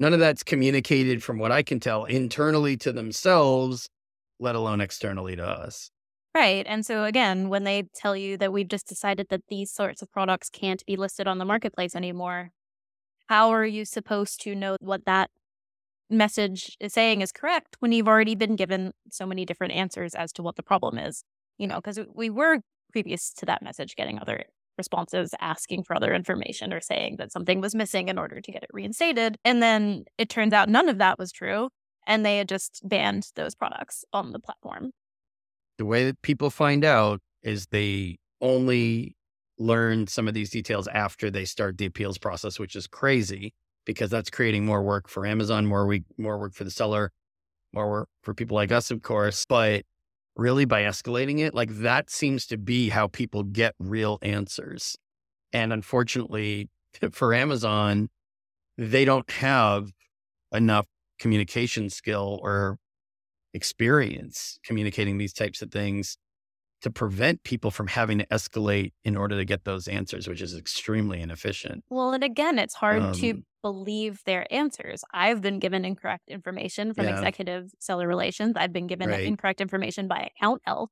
None 0.00 0.12
of 0.12 0.20
that's 0.20 0.42
communicated, 0.42 1.22
from 1.22 1.38
what 1.38 1.52
I 1.52 1.62
can 1.62 1.80
tell, 1.80 2.04
internally 2.04 2.76
to 2.78 2.92
themselves, 2.92 3.88
let 4.40 4.54
alone 4.54 4.80
externally 4.80 5.36
to 5.36 5.44
us. 5.44 5.90
Right. 6.34 6.66
And 6.68 6.84
so, 6.86 7.04
again, 7.04 7.48
when 7.48 7.64
they 7.64 7.84
tell 7.94 8.16
you 8.16 8.36
that 8.36 8.52
we've 8.52 8.68
just 8.68 8.86
decided 8.86 9.28
that 9.30 9.42
these 9.48 9.72
sorts 9.72 10.02
of 10.02 10.12
products 10.12 10.48
can't 10.50 10.84
be 10.86 10.96
listed 10.96 11.26
on 11.26 11.38
the 11.38 11.44
marketplace 11.44 11.96
anymore, 11.96 12.50
how 13.28 13.50
are 13.50 13.66
you 13.66 13.84
supposed 13.84 14.40
to 14.42 14.54
know 14.54 14.76
what 14.80 15.04
that 15.06 15.30
message 16.10 16.76
is 16.80 16.92
saying 16.92 17.20
is 17.20 17.32
correct 17.32 17.76
when 17.80 17.92
you've 17.92 18.08
already 18.08 18.34
been 18.34 18.56
given 18.56 18.92
so 19.10 19.26
many 19.26 19.44
different 19.44 19.74
answers 19.74 20.14
as 20.14 20.32
to 20.32 20.42
what 20.42 20.56
the 20.56 20.62
problem 20.62 20.98
is? 20.98 21.24
you 21.58 21.66
know, 21.66 21.76
because 21.76 22.00
we 22.14 22.30
were 22.30 22.60
previous 22.92 23.32
to 23.34 23.46
that 23.46 23.62
message 23.62 23.96
getting 23.96 24.18
other 24.18 24.44
responses 24.78 25.34
asking 25.40 25.82
for 25.82 25.94
other 25.94 26.14
information 26.14 26.72
or 26.72 26.80
saying 26.80 27.16
that 27.18 27.32
something 27.32 27.60
was 27.60 27.74
missing 27.74 28.08
in 28.08 28.16
order 28.16 28.40
to 28.40 28.52
get 28.52 28.62
it 28.62 28.70
reinstated. 28.72 29.36
And 29.44 29.60
then 29.60 30.04
it 30.16 30.28
turns 30.28 30.54
out 30.54 30.68
none 30.68 30.88
of 30.88 30.98
that 30.98 31.18
was 31.18 31.32
true. 31.32 31.68
And 32.06 32.24
they 32.24 32.38
had 32.38 32.48
just 32.48 32.80
banned 32.84 33.24
those 33.34 33.54
products 33.54 34.04
on 34.12 34.32
the 34.32 34.38
platform. 34.38 34.92
The 35.78 35.84
way 35.84 36.04
that 36.04 36.20
people 36.22 36.50
find 36.50 36.84
out 36.84 37.20
is 37.42 37.66
they 37.66 38.18
only 38.40 39.16
learn 39.58 40.06
some 40.06 40.28
of 40.28 40.34
these 40.34 40.50
details 40.50 40.86
after 40.88 41.30
they 41.30 41.44
start 41.44 41.78
the 41.78 41.86
appeals 41.86 42.18
process, 42.18 42.58
which 42.58 42.76
is 42.76 42.86
crazy 42.86 43.52
because 43.84 44.10
that's 44.10 44.30
creating 44.30 44.64
more 44.64 44.82
work 44.82 45.08
for 45.08 45.24
Amazon, 45.24 45.66
more 45.66 45.86
week, 45.86 46.04
more 46.16 46.38
work 46.38 46.54
for 46.54 46.64
the 46.64 46.70
seller, 46.70 47.10
more 47.72 47.90
work 47.90 48.08
for 48.22 48.34
people 48.34 48.54
like 48.54 48.70
us, 48.70 48.90
of 48.90 49.02
course. 49.02 49.44
But 49.48 49.84
really 50.38 50.64
by 50.64 50.82
escalating 50.82 51.40
it. 51.40 51.52
Like 51.52 51.70
that 51.80 52.08
seems 52.08 52.46
to 52.46 52.56
be 52.56 52.88
how 52.88 53.08
people 53.08 53.42
get 53.42 53.74
real 53.78 54.18
answers. 54.22 54.96
And 55.52 55.72
unfortunately 55.72 56.70
for 57.12 57.34
Amazon, 57.34 58.08
they 58.78 59.04
don't 59.04 59.30
have 59.32 59.90
enough 60.52 60.86
communication 61.18 61.90
skill 61.90 62.38
or 62.42 62.78
experience 63.58 64.58
communicating 64.64 65.18
these 65.18 65.32
types 65.32 65.60
of 65.60 65.70
things 65.70 66.16
to 66.80 66.90
prevent 66.90 67.42
people 67.42 67.70
from 67.70 67.88
having 67.88 68.18
to 68.18 68.26
escalate 68.26 68.92
in 69.04 69.16
order 69.16 69.36
to 69.36 69.44
get 69.44 69.64
those 69.64 69.88
answers, 69.88 70.28
which 70.28 70.40
is 70.40 70.56
extremely 70.56 71.20
inefficient. 71.20 71.82
Well, 71.90 72.12
and 72.12 72.22
again, 72.22 72.58
it's 72.58 72.74
hard 72.74 73.02
um, 73.02 73.12
to 73.14 73.42
believe 73.62 74.22
their 74.24 74.46
answers. 74.52 75.02
I've 75.12 75.40
been 75.40 75.58
given 75.58 75.84
incorrect 75.84 76.28
information 76.28 76.94
from 76.94 77.06
yeah. 77.06 77.16
executive 77.16 77.72
seller 77.80 78.06
relations. 78.06 78.54
I've 78.56 78.72
been 78.72 78.86
given 78.86 79.08
right. 79.08 79.24
incorrect 79.24 79.60
information 79.60 80.06
by 80.06 80.30
account 80.36 80.62
health. 80.64 80.90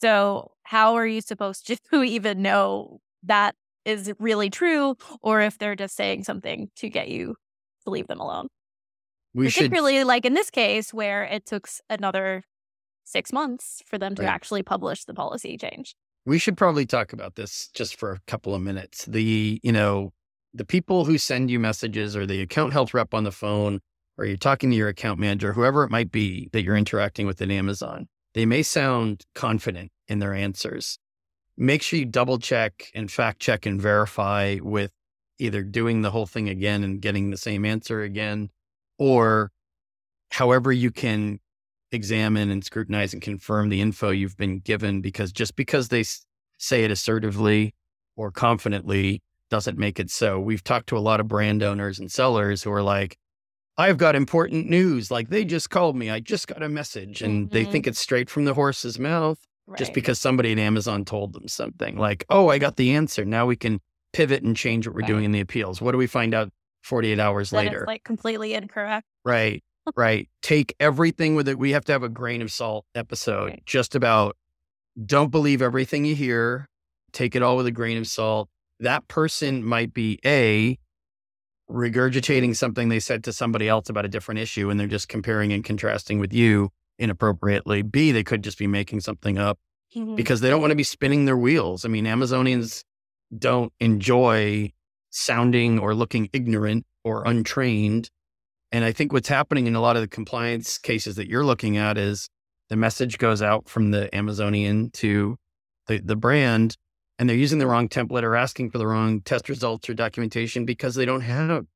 So, 0.00 0.50
how 0.64 0.94
are 0.94 1.06
you 1.06 1.20
supposed 1.20 1.68
to 1.68 2.02
even 2.02 2.42
know 2.42 2.98
that 3.22 3.54
is 3.84 4.12
really 4.18 4.50
true 4.50 4.96
or 5.20 5.40
if 5.40 5.58
they're 5.58 5.76
just 5.76 5.94
saying 5.94 6.24
something 6.24 6.68
to 6.76 6.88
get 6.88 7.08
you 7.08 7.36
to 7.84 7.90
leave 7.90 8.08
them 8.08 8.18
alone? 8.18 8.48
We 9.34 9.46
Particularly 9.46 9.98
should... 9.98 10.06
like 10.06 10.24
in 10.24 10.34
this 10.34 10.50
case 10.50 10.92
where 10.92 11.24
it 11.24 11.46
took 11.46 11.68
another 11.88 12.44
six 13.04 13.32
months 13.32 13.82
for 13.86 13.98
them 13.98 14.14
to 14.14 14.22
right. 14.22 14.28
actually 14.28 14.62
publish 14.62 15.04
the 15.04 15.14
policy 15.14 15.56
change. 15.56 15.96
We 16.24 16.38
should 16.38 16.56
probably 16.56 16.86
talk 16.86 17.12
about 17.12 17.34
this 17.34 17.68
just 17.74 17.96
for 17.96 18.12
a 18.12 18.20
couple 18.26 18.54
of 18.54 18.62
minutes. 18.62 19.06
The, 19.06 19.60
you 19.62 19.72
know, 19.72 20.12
the 20.54 20.64
people 20.64 21.04
who 21.04 21.18
send 21.18 21.50
you 21.50 21.58
messages 21.58 22.16
or 22.16 22.26
the 22.26 22.40
account 22.42 22.72
health 22.72 22.94
rep 22.94 23.14
on 23.14 23.24
the 23.24 23.32
phone, 23.32 23.80
or 24.18 24.24
you're 24.26 24.36
talking 24.36 24.70
to 24.70 24.76
your 24.76 24.88
account 24.88 25.18
manager, 25.18 25.54
whoever 25.54 25.82
it 25.82 25.90
might 25.90 26.12
be 26.12 26.48
that 26.52 26.62
you're 26.62 26.76
interacting 26.76 27.26
with 27.26 27.40
at 27.42 27.50
Amazon, 27.50 28.06
they 28.34 28.46
may 28.46 28.62
sound 28.62 29.24
confident 29.34 29.90
in 30.06 30.20
their 30.20 30.34
answers. 30.34 30.98
Make 31.56 31.82
sure 31.82 31.98
you 31.98 32.06
double 32.06 32.38
check 32.38 32.90
and 32.94 33.10
fact 33.10 33.40
check 33.40 33.66
and 33.66 33.80
verify 33.80 34.58
with 34.62 34.92
either 35.38 35.62
doing 35.62 36.02
the 36.02 36.10
whole 36.10 36.26
thing 36.26 36.48
again 36.48 36.84
and 36.84 37.00
getting 37.00 37.30
the 37.30 37.36
same 37.36 37.64
answer 37.64 38.02
again, 38.02 38.50
or 38.98 39.50
however 40.30 40.72
you 40.72 40.90
can 40.90 41.38
examine 41.92 42.50
and 42.50 42.64
scrutinize 42.64 43.12
and 43.12 43.22
confirm 43.22 43.68
the 43.68 43.80
info 43.80 44.10
you've 44.10 44.36
been 44.36 44.58
given 44.58 45.00
because 45.00 45.30
just 45.32 45.56
because 45.56 45.88
they 45.88 46.04
say 46.58 46.84
it 46.84 46.90
assertively 46.90 47.74
or 48.16 48.30
confidently 48.30 49.22
doesn't 49.50 49.78
make 49.78 50.00
it 50.00 50.10
so. 50.10 50.40
We've 50.40 50.64
talked 50.64 50.88
to 50.88 50.96
a 50.96 51.00
lot 51.00 51.20
of 51.20 51.28
brand 51.28 51.62
owners 51.62 51.98
and 51.98 52.10
sellers 52.10 52.62
who 52.62 52.72
are 52.72 52.82
like, 52.82 53.18
I've 53.76 53.98
got 53.98 54.14
important 54.14 54.68
news. 54.68 55.10
Like 55.10 55.28
they 55.28 55.44
just 55.44 55.70
called 55.70 55.96
me. 55.96 56.10
I 56.10 56.20
just 56.20 56.48
got 56.48 56.62
a 56.62 56.68
message. 56.68 57.22
And 57.22 57.46
mm-hmm. 57.46 57.54
they 57.54 57.64
think 57.64 57.86
it's 57.86 57.98
straight 57.98 58.30
from 58.30 58.44
the 58.44 58.54
horse's 58.54 58.98
mouth 58.98 59.38
right. 59.66 59.78
just 59.78 59.92
because 59.92 60.18
somebody 60.18 60.52
at 60.52 60.58
Amazon 60.58 61.04
told 61.04 61.32
them 61.32 61.48
something. 61.48 61.96
Like, 61.96 62.24
oh, 62.30 62.48
I 62.48 62.58
got 62.58 62.76
the 62.76 62.94
answer. 62.94 63.24
Now 63.24 63.46
we 63.46 63.56
can 63.56 63.80
pivot 64.12 64.42
and 64.42 64.56
change 64.56 64.86
what 64.86 64.94
we're 64.94 65.02
right. 65.02 65.08
doing 65.08 65.24
in 65.24 65.32
the 65.32 65.40
appeals. 65.40 65.80
What 65.80 65.92
do 65.92 65.98
we 65.98 66.06
find 66.06 66.34
out 66.34 66.50
48 66.82 67.18
hours 67.18 67.50
that 67.50 67.56
later? 67.56 67.84
like 67.86 68.04
completely 68.04 68.54
incorrect. 68.54 69.06
Right. 69.24 69.62
right. 69.96 70.28
Take 70.42 70.74
everything 70.78 71.34
with 71.34 71.48
it. 71.48 71.58
We 71.58 71.72
have 71.72 71.84
to 71.86 71.92
have 71.92 72.02
a 72.02 72.08
grain 72.08 72.42
of 72.42 72.52
salt 72.52 72.84
episode 72.94 73.50
right. 73.50 73.62
just 73.66 73.94
about 73.94 74.36
don't 75.04 75.30
believe 75.30 75.62
everything 75.62 76.04
you 76.04 76.14
hear. 76.14 76.68
Take 77.12 77.34
it 77.34 77.42
all 77.42 77.56
with 77.56 77.66
a 77.66 77.72
grain 77.72 77.98
of 77.98 78.06
salt. 78.06 78.48
That 78.80 79.06
person 79.08 79.64
might 79.64 79.94
be 79.94 80.18
A, 80.24 80.78
regurgitating 81.70 82.56
something 82.56 82.88
they 82.88 83.00
said 83.00 83.24
to 83.24 83.32
somebody 83.32 83.68
else 83.68 83.88
about 83.88 84.04
a 84.04 84.08
different 84.08 84.40
issue 84.40 84.70
and 84.70 84.78
they're 84.78 84.86
just 84.86 85.08
comparing 85.08 85.52
and 85.52 85.64
contrasting 85.64 86.18
with 86.18 86.32
you 86.32 86.70
inappropriately. 86.98 87.82
B, 87.82 88.12
they 88.12 88.24
could 88.24 88.42
just 88.42 88.58
be 88.58 88.66
making 88.66 89.00
something 89.00 89.38
up 89.38 89.58
mm-hmm. 89.94 90.14
because 90.14 90.40
they 90.40 90.50
don't 90.50 90.60
want 90.60 90.70
to 90.70 90.76
be 90.76 90.84
spinning 90.84 91.24
their 91.24 91.36
wheels. 91.36 91.84
I 91.84 91.88
mean, 91.88 92.04
Amazonians 92.04 92.84
don't 93.36 93.72
enjoy 93.80 94.72
sounding 95.12 95.78
or 95.78 95.94
looking 95.94 96.28
ignorant 96.32 96.84
or 97.04 97.24
untrained. 97.24 98.10
And 98.72 98.84
I 98.84 98.92
think 98.92 99.12
what's 99.12 99.28
happening 99.28 99.66
in 99.66 99.74
a 99.74 99.80
lot 99.80 99.96
of 99.96 100.02
the 100.02 100.08
compliance 100.08 100.78
cases 100.78 101.16
that 101.16 101.28
you're 101.28 101.44
looking 101.44 101.76
at 101.76 101.98
is 101.98 102.28
the 102.68 102.76
message 102.76 103.18
goes 103.18 103.42
out 103.42 103.68
from 103.68 103.90
the 103.90 104.12
Amazonian 104.14 104.90
to 104.92 105.36
the, 105.86 105.98
the 105.98 106.16
brand 106.16 106.76
and 107.18 107.28
they're 107.28 107.36
using 107.36 107.58
the 107.58 107.66
wrong 107.66 107.88
template 107.88 108.22
or 108.22 108.34
asking 108.34 108.70
for 108.70 108.78
the 108.78 108.86
wrong 108.86 109.20
test 109.20 109.48
results 109.48 109.88
or 109.88 109.94
documentation 109.94 110.64
because 110.64 110.94
they 110.94 111.04
don't 111.04 111.20
have 111.20 111.66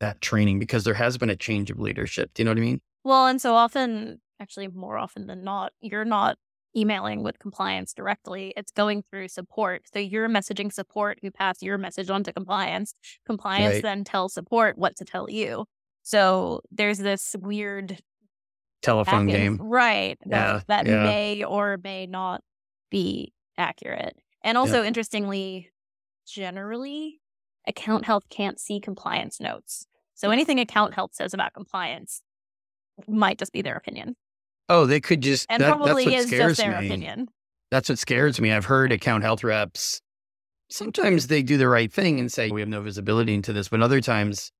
that 0.00 0.20
training 0.20 0.58
because 0.58 0.84
there 0.84 0.94
has 0.94 1.18
been 1.18 1.30
a 1.30 1.36
change 1.36 1.70
of 1.70 1.78
leadership. 1.78 2.30
Do 2.34 2.42
you 2.42 2.44
know 2.44 2.52
what 2.52 2.58
I 2.58 2.62
mean? 2.62 2.80
Well, 3.04 3.26
and 3.26 3.40
so 3.40 3.54
often, 3.54 4.20
actually, 4.40 4.68
more 4.68 4.98
often 4.98 5.26
than 5.26 5.44
not, 5.44 5.72
you're 5.80 6.04
not 6.04 6.38
emailing 6.76 7.22
with 7.22 7.38
compliance 7.38 7.92
directly. 7.92 8.52
It's 8.56 8.72
going 8.72 9.02
through 9.02 9.28
support. 9.28 9.82
So 9.92 9.98
you're 9.98 10.28
messaging 10.28 10.72
support 10.72 11.18
who 11.22 11.30
pass 11.30 11.62
your 11.62 11.78
message 11.78 12.10
on 12.10 12.22
to 12.24 12.32
compliance. 12.32 12.94
Compliance 13.26 13.74
right. 13.74 13.82
then 13.82 14.04
tells 14.04 14.34
support 14.34 14.78
what 14.78 14.96
to 14.96 15.04
tell 15.04 15.30
you. 15.30 15.64
So 16.02 16.60
there's 16.70 16.98
this 16.98 17.34
weird 17.38 17.98
telephone 18.82 19.26
game. 19.26 19.58
Right. 19.60 20.18
That, 20.26 20.30
yeah, 20.30 20.60
that 20.68 20.86
yeah. 20.86 21.04
may 21.04 21.44
or 21.44 21.78
may 21.82 22.06
not 22.06 22.42
be 22.90 23.32
accurate. 23.56 24.16
And 24.42 24.56
also, 24.56 24.82
yeah. 24.82 24.88
interestingly, 24.88 25.70
generally, 26.26 27.20
account 27.66 28.04
health 28.04 28.24
can't 28.30 28.60
see 28.60 28.80
compliance 28.80 29.40
notes. 29.40 29.86
So 30.14 30.30
anything 30.30 30.60
account 30.60 30.94
health 30.94 31.10
says 31.14 31.34
about 31.34 31.54
compliance 31.54 32.22
might 33.06 33.38
just 33.38 33.52
be 33.52 33.62
their 33.62 33.76
opinion. 33.76 34.16
Oh, 34.68 34.86
they 34.86 35.00
could 35.00 35.22
just 35.22 35.46
and 35.48 35.62
that, 35.62 35.76
probably 35.76 36.14
is 36.14 36.30
just 36.30 36.58
their 36.58 36.80
me. 36.80 36.86
opinion. 36.86 37.28
That's 37.70 37.88
what 37.88 37.98
scares 37.98 38.40
me. 38.40 38.52
I've 38.52 38.66
heard 38.66 38.92
account 38.92 39.24
health 39.24 39.44
reps. 39.44 40.00
Sometimes 40.70 41.28
they 41.28 41.42
do 41.42 41.56
the 41.56 41.68
right 41.68 41.92
thing 41.92 42.20
and 42.20 42.30
say 42.30 42.50
we 42.50 42.60
have 42.60 42.68
no 42.68 42.82
visibility 42.82 43.34
into 43.34 43.52
this, 43.52 43.68
but 43.68 43.80
other 43.80 44.00
times 44.00 44.52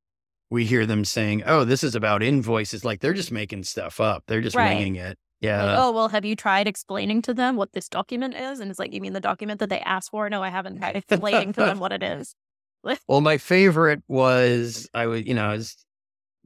we 0.51 0.65
hear 0.65 0.87
them 0.87 1.05
saying, 1.05 1.43
"Oh, 1.45 1.65
this 1.65 1.85
is 1.85 1.95
about 1.95 2.23
invoices." 2.23 2.85
Like 2.85 3.01
they're 3.01 3.13
just 3.13 3.33
making 3.33 3.65
stuff 3.65 4.01
up. 4.01 4.25
They're 4.27 4.41
just 4.41 4.57
right. 4.57 4.75
winging 4.75 4.97
it. 4.97 5.19
Yeah. 5.41 5.63
Like, 5.63 5.79
oh, 5.79 5.93
well, 5.93 6.09
have 6.09 6.25
you 6.25 6.35
tried 6.35 6.67
explaining 6.67 7.23
to 7.23 7.35
them 7.35 7.57
what 7.57 7.73
this 7.73 7.89
document 7.89 8.35
is? 8.35 8.59
And 8.59 8.71
it's 8.71 8.79
like, 8.79 8.93
you 8.93 9.01
mean 9.01 9.13
the 9.13 9.21
document 9.21 9.61
that 9.61 9.69
they 9.69 9.81
asked 9.81 10.11
for? 10.11 10.29
No, 10.29 10.43
I 10.43 10.49
haven't 10.49 10.79
tried 10.79 10.97
explaining 10.97 11.53
to 11.53 11.61
them 11.61 11.79
what 11.79 11.93
it 11.93 12.03
is. 12.03 12.35
well, 13.09 13.21
my 13.21 13.39
favorite 13.39 14.03
was 14.09 14.89
I 14.95 15.07
was, 15.07 15.27
you 15.27 15.35
know, 15.35 15.45
I 15.45 15.55
was 15.55 15.77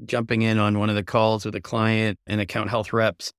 jumping 0.05 0.43
in 0.43 0.59
on 0.59 0.79
one 0.79 0.91
of 0.91 0.97
the 0.97 1.05
calls 1.05 1.45
with 1.45 1.55
a 1.55 1.61
client 1.61 2.19
and 2.27 2.41
account 2.41 2.71
health 2.71 2.93
reps, 2.93 3.33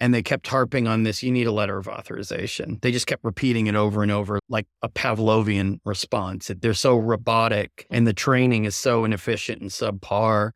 and 0.00 0.14
they 0.14 0.22
kept 0.22 0.46
harping 0.46 0.88
on 0.88 1.02
this 1.02 1.22
you 1.22 1.30
need 1.30 1.46
a 1.46 1.52
letter 1.52 1.76
of 1.76 1.86
authorization. 1.86 2.78
They 2.82 2.90
just 2.90 3.06
kept 3.06 3.22
repeating 3.22 3.66
it 3.66 3.74
over 3.74 4.02
and 4.02 4.10
over 4.10 4.40
like 4.48 4.66
a 4.82 4.88
Pavlovian 4.88 5.78
response. 5.84 6.50
They're 6.60 6.74
so 6.74 6.96
robotic 6.96 7.86
and 7.90 8.06
the 8.06 8.14
training 8.14 8.64
is 8.64 8.74
so 8.74 9.04
inefficient 9.04 9.60
and 9.60 9.70
subpar 9.70 10.52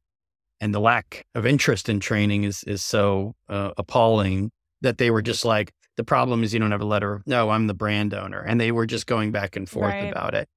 and 0.60 0.74
the 0.74 0.80
lack 0.80 1.26
of 1.34 1.44
interest 1.44 1.88
in 1.88 2.00
training 2.00 2.44
is 2.44 2.64
is 2.64 2.82
so 2.82 3.34
uh, 3.48 3.72
appalling 3.76 4.50
that 4.80 4.98
they 4.98 5.10
were 5.10 5.22
just 5.22 5.44
like 5.44 5.72
the 5.96 6.04
problem 6.04 6.42
is 6.42 6.52
you 6.52 6.60
don't 6.60 6.72
have 6.72 6.80
a 6.80 6.86
letter 6.86 7.22
no 7.26 7.50
i'm 7.50 7.66
the 7.66 7.74
brand 7.74 8.14
owner 8.14 8.40
and 8.40 8.60
they 8.60 8.72
were 8.72 8.86
just 8.86 9.06
going 9.06 9.30
back 9.30 9.56
and 9.56 9.68
forth 9.68 9.92
right. 9.92 10.10
about 10.10 10.34
it 10.34 10.48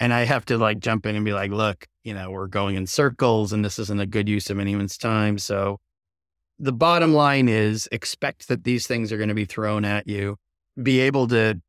and 0.00 0.14
i 0.14 0.24
have 0.24 0.44
to 0.44 0.56
like 0.56 0.78
jump 0.78 1.04
in 1.04 1.14
and 1.14 1.24
be 1.24 1.32
like 1.32 1.50
look 1.50 1.86
you 2.04 2.14
know 2.14 2.30
we're 2.30 2.46
going 2.46 2.74
in 2.74 2.86
circles 2.86 3.52
and 3.52 3.64
this 3.64 3.78
isn't 3.78 4.00
a 4.00 4.06
good 4.06 4.28
use 4.28 4.50
of 4.50 4.58
anyone's 4.58 4.96
time 4.96 5.38
so 5.38 5.78
the 6.58 6.72
bottom 6.72 7.12
line 7.12 7.48
is 7.48 7.88
expect 7.90 8.48
that 8.48 8.64
these 8.64 8.86
things 8.86 9.12
are 9.12 9.16
going 9.16 9.28
to 9.28 9.34
be 9.34 9.44
thrown 9.44 9.84
at 9.84 10.06
you 10.06 10.36
be 10.82 11.00
able 11.00 11.26
to 11.26 11.60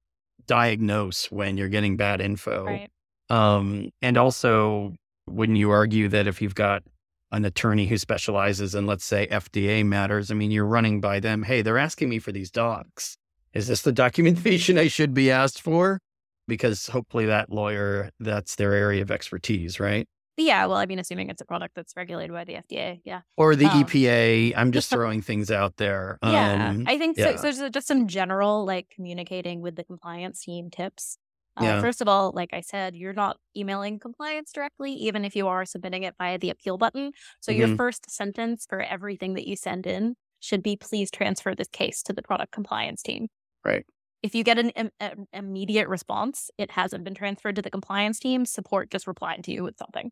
diagnose 0.48 1.32
when 1.32 1.58
you're 1.58 1.70
getting 1.70 1.98
bad 1.98 2.22
info 2.22 2.66
right. 2.66 2.90
um, 3.30 3.90
and 4.02 4.18
also 4.18 4.94
wouldn't 5.28 5.58
you 5.58 5.72
argue 5.72 6.08
that 6.08 6.28
if 6.28 6.42
you've 6.42 6.56
got 6.56 6.84
an 7.32 7.46
attorney 7.46 7.86
who 7.88 7.98
specializes 7.98 8.76
in, 8.76 8.86
let's 8.86 9.04
say, 9.06 9.28
FDA 9.28 9.86
matters. 9.86 10.32
I 10.32 10.36
mean, 10.36 10.52
you're 10.52 10.66
running 10.66 11.02
by 11.02 11.20
them. 11.20 11.44
Hey, 11.44 11.62
they're 11.62 11.78
asking 11.78 12.10
me 12.10 12.20
for 12.20 12.32
these 12.32 12.52
docs. 12.52 13.18
Is 13.54 13.68
this 13.68 13.82
the 13.82 13.92
documentation 14.06 14.78
I 14.78 14.88
should 14.88 15.14
be 15.14 15.32
asked 15.32 15.62
for? 15.62 16.00
Because 16.48 16.88
hopefully 16.88 17.26
that 17.26 17.52
lawyer, 17.52 18.12
that's 18.20 18.56
their 18.56 18.74
area 18.74 19.02
of 19.02 19.12
expertise, 19.12 19.80
right? 19.80 20.08
Yeah, 20.38 20.66
well, 20.66 20.78
I 20.78 20.86
mean, 20.86 21.00
assuming 21.00 21.30
it's 21.30 21.42
a 21.42 21.46
product 21.46 21.76
that's 21.76 21.96
regulated 21.96 22.34
by 22.34 22.44
the 22.44 22.56
FDA, 22.56 23.00
yeah, 23.06 23.22
or 23.38 23.56
the 23.56 23.68
um, 23.68 23.84
EPA. 23.84 24.54
I'm 24.58 24.72
just 24.72 24.90
throwing 24.92 25.22
things 25.22 25.50
out 25.50 25.78
there. 25.78 26.20
Yeah, 26.22 26.70
um, 26.70 26.84
I 26.88 26.98
think 26.98 27.18
yeah. 27.18 27.32
so. 27.32 27.36
So 27.38 27.42
there's 27.44 27.72
just 27.72 27.88
some 27.88 28.08
general 28.08 28.66
like 28.66 28.90
communicating 28.94 29.62
with 29.62 29.76
the 29.76 29.84
compliance 29.84 30.42
team 30.44 30.70
tips 30.70 31.18
uh, 31.58 31.64
yeah. 31.64 31.82
First 31.82 32.02
of 32.02 32.08
all, 32.08 32.32
like 32.34 32.50
I 32.54 32.62
said, 32.62 32.96
you're 32.96 33.14
not 33.14 33.38
emailing 33.56 34.00
compliance 34.00 34.52
directly, 34.52 34.92
even 34.94 35.24
if 35.24 35.36
you 35.36 35.48
are 35.48 35.66
submitting 35.66 36.04
it 36.04 36.16
via 36.18 36.38
the 36.38 36.50
appeal 36.50 36.78
button. 36.78 37.12
So 37.40 37.52
mm-hmm. 37.52 37.60
your 37.60 37.76
first 37.78 38.10
sentence 38.10 38.66
for 38.68 38.82
everything 38.82 39.36
that 39.36 39.48
you 39.48 39.56
send 39.56 39.88
in 39.88 40.16
should 40.42 40.62
be 40.62 40.76
please 40.76 41.10
transfer 41.10 41.56
this 41.56 41.70
case 41.70 42.04
to 42.04 42.14
the 42.14 42.22
product 42.22 42.52
compliance 42.52 43.02
team. 43.02 43.28
Right. 43.64 43.86
If 44.22 44.36
you 44.36 44.44
get 44.44 44.58
an 44.58 44.72
Im- 44.72 45.28
immediate 45.32 45.88
response, 45.88 46.50
it 46.58 46.72
hasn't 46.72 47.04
been 47.04 47.14
transferred 47.14 47.56
to 47.56 47.62
the 47.62 47.70
compliance 47.70 48.20
team, 48.20 48.46
support 48.46 48.90
just 48.90 49.08
replied 49.08 49.44
to 49.46 49.52
you 49.52 49.64
with 49.64 49.78
something. 49.78 50.12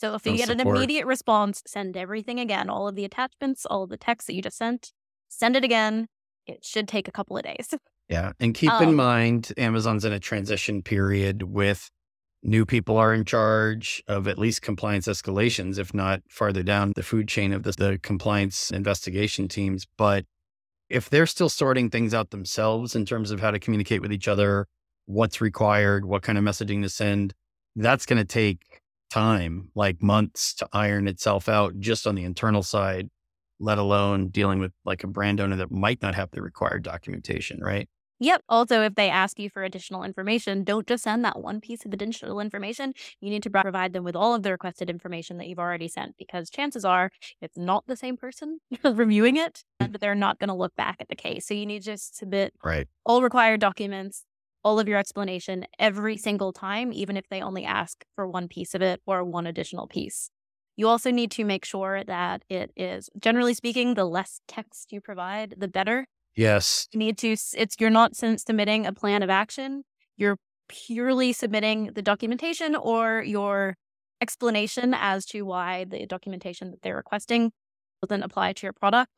So 0.00 0.14
if 0.14 0.24
you 0.24 0.32
get 0.32 0.48
support. 0.48 0.66
an 0.66 0.66
immediate 0.66 1.04
response, 1.04 1.62
send 1.66 1.94
everything 1.94 2.40
again, 2.40 2.70
all 2.70 2.88
of 2.88 2.94
the 2.94 3.04
attachments, 3.04 3.66
all 3.66 3.82
of 3.82 3.90
the 3.90 3.98
text 3.98 4.26
that 4.28 4.34
you 4.34 4.40
just 4.40 4.56
sent, 4.56 4.92
send 5.28 5.56
it 5.56 5.64
again. 5.64 6.08
It 6.46 6.64
should 6.64 6.88
take 6.88 7.06
a 7.06 7.12
couple 7.12 7.36
of 7.36 7.44
days. 7.44 7.74
Yeah. 8.08 8.32
And 8.40 8.52
keep 8.52 8.72
in 8.80 8.88
oh. 8.88 8.92
mind, 8.92 9.52
Amazon's 9.56 10.04
in 10.04 10.12
a 10.12 10.18
transition 10.18 10.82
period 10.82 11.44
with 11.44 11.92
new 12.42 12.66
people 12.66 12.96
are 12.96 13.14
in 13.14 13.24
charge 13.24 14.02
of 14.08 14.26
at 14.26 14.36
least 14.36 14.62
compliance 14.62 15.06
escalations, 15.06 15.78
if 15.78 15.94
not 15.94 16.20
farther 16.28 16.64
down 16.64 16.92
the 16.96 17.04
food 17.04 17.28
chain 17.28 17.52
of 17.52 17.62
the, 17.62 17.70
the 17.70 18.00
compliance 18.02 18.72
investigation 18.72 19.46
teams. 19.46 19.86
But 19.96 20.24
if 20.88 21.08
they're 21.08 21.24
still 21.24 21.48
sorting 21.48 21.88
things 21.88 22.12
out 22.12 22.30
themselves 22.30 22.96
in 22.96 23.06
terms 23.06 23.30
of 23.30 23.38
how 23.38 23.52
to 23.52 23.60
communicate 23.60 24.02
with 24.02 24.12
each 24.12 24.26
other, 24.26 24.66
what's 25.06 25.40
required, 25.40 26.04
what 26.04 26.22
kind 26.22 26.36
of 26.36 26.42
messaging 26.42 26.82
to 26.82 26.88
send, 26.88 27.32
that's 27.76 28.06
going 28.06 28.18
to 28.18 28.24
take 28.24 28.79
time, 29.10 29.68
like 29.74 30.02
months 30.02 30.54
to 30.54 30.68
iron 30.72 31.08
itself 31.08 31.48
out 31.48 31.78
just 31.78 32.06
on 32.06 32.14
the 32.14 32.24
internal 32.24 32.62
side, 32.62 33.10
let 33.58 33.78
alone 33.78 34.28
dealing 34.28 34.58
with 34.58 34.72
like 34.84 35.04
a 35.04 35.08
brand 35.08 35.40
owner 35.40 35.56
that 35.56 35.70
might 35.70 36.00
not 36.00 36.14
have 36.14 36.30
the 36.30 36.42
required 36.42 36.82
documentation, 36.82 37.60
right? 37.60 37.88
Yep. 38.22 38.42
Also, 38.50 38.82
if 38.82 38.96
they 38.96 39.08
ask 39.08 39.38
you 39.38 39.48
for 39.48 39.64
additional 39.64 40.04
information, 40.04 40.62
don't 40.62 40.86
just 40.86 41.04
send 41.04 41.24
that 41.24 41.40
one 41.40 41.58
piece 41.58 41.86
of 41.86 41.94
additional 41.94 42.38
information. 42.38 42.92
You 43.20 43.30
need 43.30 43.42
to 43.44 43.50
provide 43.50 43.94
them 43.94 44.04
with 44.04 44.14
all 44.14 44.34
of 44.34 44.42
the 44.42 44.50
requested 44.52 44.90
information 44.90 45.38
that 45.38 45.48
you've 45.48 45.58
already 45.58 45.88
sent 45.88 46.16
because 46.18 46.50
chances 46.50 46.84
are 46.84 47.10
it's 47.40 47.56
not 47.56 47.86
the 47.86 47.96
same 47.96 48.18
person 48.18 48.58
reviewing 48.84 49.38
it, 49.38 49.64
but 49.78 50.02
they're 50.02 50.14
not 50.14 50.38
going 50.38 50.48
to 50.48 50.54
look 50.54 50.76
back 50.76 50.96
at 51.00 51.08
the 51.08 51.16
case. 51.16 51.46
So 51.46 51.54
you 51.54 51.64
need 51.64 51.80
to 51.80 51.86
just 51.86 52.14
submit 52.18 52.52
right. 52.62 52.86
all 53.06 53.22
required 53.22 53.60
documents, 53.60 54.26
all 54.62 54.78
of 54.78 54.88
your 54.88 54.98
explanation 54.98 55.66
every 55.78 56.16
single 56.16 56.52
time, 56.52 56.92
even 56.92 57.16
if 57.16 57.28
they 57.28 57.40
only 57.40 57.64
ask 57.64 58.04
for 58.14 58.26
one 58.26 58.48
piece 58.48 58.74
of 58.74 58.82
it 58.82 59.00
or 59.06 59.24
one 59.24 59.46
additional 59.46 59.86
piece. 59.86 60.30
You 60.76 60.88
also 60.88 61.10
need 61.10 61.30
to 61.32 61.44
make 61.44 61.64
sure 61.64 62.04
that 62.04 62.42
it 62.48 62.70
is, 62.76 63.10
generally 63.18 63.54
speaking, 63.54 63.94
the 63.94 64.04
less 64.04 64.40
text 64.48 64.92
you 64.92 65.00
provide, 65.00 65.54
the 65.58 65.68
better 65.68 66.06
Yes. 66.36 66.88
You 66.92 66.98
need 66.98 67.18
to, 67.18 67.32
it's, 67.32 67.76
you're 67.78 67.90
not 67.90 68.16
submitting 68.16 68.86
a 68.86 68.92
plan 68.92 69.22
of 69.22 69.30
action. 69.30 69.82
You're 70.16 70.38
purely 70.68 71.32
submitting 71.32 71.90
the 71.94 72.02
documentation 72.02 72.76
or 72.76 73.22
your 73.22 73.76
explanation 74.20 74.94
as 74.94 75.24
to 75.26 75.42
why 75.42 75.84
the 75.84 76.06
documentation 76.06 76.70
that 76.70 76.82
they're 76.82 76.96
requesting 76.96 77.52
doesn't 78.02 78.22
apply 78.22 78.52
to 78.54 78.66
your 78.66 78.72
product. 78.72 79.10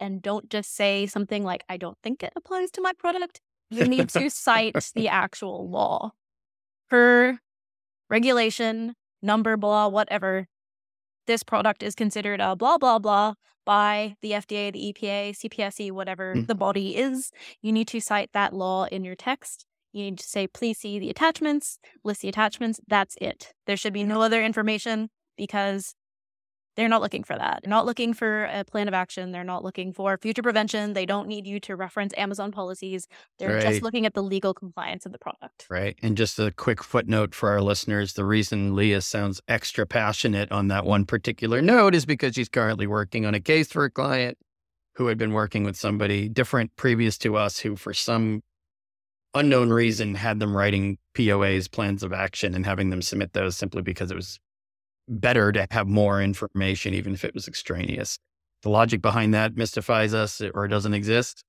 And 0.00 0.22
don't 0.22 0.48
just 0.50 0.74
say 0.74 1.06
something 1.06 1.44
like, 1.44 1.64
I 1.68 1.76
don't 1.76 1.98
think 2.02 2.22
it 2.22 2.32
applies 2.34 2.70
to 2.72 2.80
my 2.80 2.92
product. 2.98 3.40
You 3.70 3.86
need 3.86 4.08
to 4.10 4.30
cite 4.30 4.76
the 4.94 5.08
actual 5.08 5.68
law. 5.68 6.12
Per 6.90 7.38
regulation, 8.08 8.94
number, 9.22 9.56
blah, 9.56 9.88
whatever, 9.88 10.46
this 11.26 11.42
product 11.42 11.82
is 11.82 11.94
considered 11.94 12.40
a 12.40 12.54
blah, 12.54 12.78
blah, 12.78 12.98
blah 12.98 13.34
by 13.64 14.16
the 14.20 14.32
FDA, 14.32 14.72
the 14.72 14.92
EPA, 14.92 15.30
CPSC, 15.30 15.90
whatever 15.90 16.34
mm. 16.34 16.46
the 16.46 16.54
body 16.54 16.96
is. 16.96 17.30
You 17.62 17.72
need 17.72 17.88
to 17.88 18.00
cite 18.00 18.30
that 18.34 18.52
law 18.52 18.84
in 18.84 19.04
your 19.04 19.14
text. 19.14 19.64
You 19.92 20.02
need 20.04 20.18
to 20.18 20.26
say, 20.26 20.46
please 20.46 20.78
see 20.78 20.98
the 20.98 21.10
attachments, 21.10 21.78
list 22.02 22.20
the 22.20 22.28
attachments. 22.28 22.80
That's 22.86 23.16
it. 23.20 23.54
There 23.66 23.76
should 23.76 23.92
be 23.92 24.04
no 24.04 24.20
other 24.20 24.42
information 24.42 25.08
because 25.36 25.94
they're 26.76 26.88
not 26.88 27.02
looking 27.02 27.22
for 27.22 27.36
that. 27.36 27.60
They're 27.62 27.70
not 27.70 27.86
looking 27.86 28.14
for 28.14 28.44
a 28.44 28.64
plan 28.64 28.88
of 28.88 28.94
action. 28.94 29.32
They're 29.32 29.44
not 29.44 29.62
looking 29.62 29.92
for 29.92 30.18
future 30.18 30.42
prevention. 30.42 30.92
They 30.92 31.06
don't 31.06 31.28
need 31.28 31.46
you 31.46 31.60
to 31.60 31.76
reference 31.76 32.12
Amazon 32.16 32.52
policies. 32.52 33.06
They're 33.38 33.54
right. 33.54 33.62
just 33.62 33.82
looking 33.82 34.06
at 34.06 34.14
the 34.14 34.22
legal 34.22 34.54
compliance 34.54 35.06
of 35.06 35.12
the 35.12 35.18
product. 35.18 35.66
Right. 35.70 35.96
And 36.02 36.16
just 36.16 36.38
a 36.38 36.50
quick 36.50 36.82
footnote 36.82 37.34
for 37.34 37.50
our 37.50 37.60
listeners 37.60 38.14
the 38.14 38.24
reason 38.24 38.74
Leah 38.74 39.00
sounds 39.00 39.40
extra 39.48 39.86
passionate 39.86 40.50
on 40.52 40.68
that 40.68 40.84
one 40.84 41.04
particular 41.04 41.60
note 41.62 41.94
is 41.94 42.06
because 42.06 42.34
she's 42.34 42.48
currently 42.48 42.86
working 42.86 43.26
on 43.26 43.34
a 43.34 43.40
case 43.40 43.68
for 43.68 43.84
a 43.84 43.90
client 43.90 44.38
who 44.96 45.06
had 45.06 45.18
been 45.18 45.32
working 45.32 45.64
with 45.64 45.76
somebody 45.76 46.28
different 46.28 46.74
previous 46.76 47.18
to 47.18 47.36
us 47.36 47.58
who, 47.58 47.76
for 47.76 47.92
some 47.92 48.42
unknown 49.34 49.70
reason, 49.70 50.14
had 50.14 50.38
them 50.38 50.56
writing 50.56 50.98
POAs, 51.14 51.70
plans 51.70 52.02
of 52.02 52.12
action, 52.12 52.54
and 52.54 52.64
having 52.64 52.90
them 52.90 53.02
submit 53.02 53.32
those 53.32 53.56
simply 53.56 53.82
because 53.82 54.10
it 54.10 54.14
was 54.14 54.38
better 55.08 55.52
to 55.52 55.66
have 55.70 55.86
more 55.86 56.22
information, 56.22 56.94
even 56.94 57.14
if 57.14 57.24
it 57.24 57.34
was 57.34 57.48
extraneous. 57.48 58.18
The 58.62 58.70
logic 58.70 59.02
behind 59.02 59.34
that 59.34 59.56
mystifies 59.56 60.14
us 60.14 60.40
eh, 60.40 60.50
or 60.54 60.68
doesn't 60.68 60.94
exist. 60.94 61.44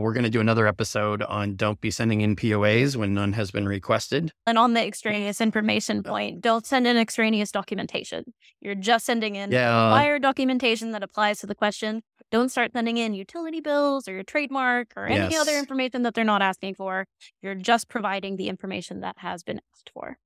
We're 0.00 0.14
going 0.14 0.24
to 0.24 0.30
do 0.30 0.40
another 0.40 0.66
episode 0.66 1.22
on 1.22 1.56
don't 1.56 1.80
be 1.80 1.90
sending 1.90 2.22
in 2.22 2.34
POAs 2.34 2.96
when 2.96 3.12
none 3.12 3.34
has 3.34 3.50
been 3.50 3.66
requested. 3.66 4.32
And 4.46 4.56
on 4.56 4.72
the 4.72 4.82
extraneous 4.82 5.40
information 5.42 6.02
point, 6.02 6.40
don't 6.40 6.64
send 6.64 6.86
in 6.86 6.96
extraneous 6.96 7.52
documentation. 7.52 8.24
You're 8.60 8.74
just 8.74 9.04
sending 9.04 9.36
in 9.36 9.52
yeah. 9.52 9.86
required 9.86 10.22
documentation 10.22 10.92
that 10.92 11.02
applies 11.02 11.40
to 11.40 11.46
the 11.46 11.54
question. 11.54 12.02
Don't 12.30 12.48
start 12.48 12.72
sending 12.72 12.96
in 12.96 13.12
utility 13.12 13.60
bills 13.60 14.08
or 14.08 14.12
your 14.12 14.22
trademark 14.22 14.88
or 14.96 15.06
any 15.06 15.34
yes. 15.34 15.40
other 15.40 15.58
information 15.58 16.02
that 16.02 16.14
they're 16.14 16.24
not 16.24 16.42
asking 16.42 16.76
for. 16.76 17.06
You're 17.42 17.54
just 17.54 17.88
providing 17.88 18.36
the 18.36 18.48
information 18.48 19.00
that 19.00 19.16
has 19.18 19.42
been 19.42 19.60
asked 19.74 19.90
for. 19.92 20.16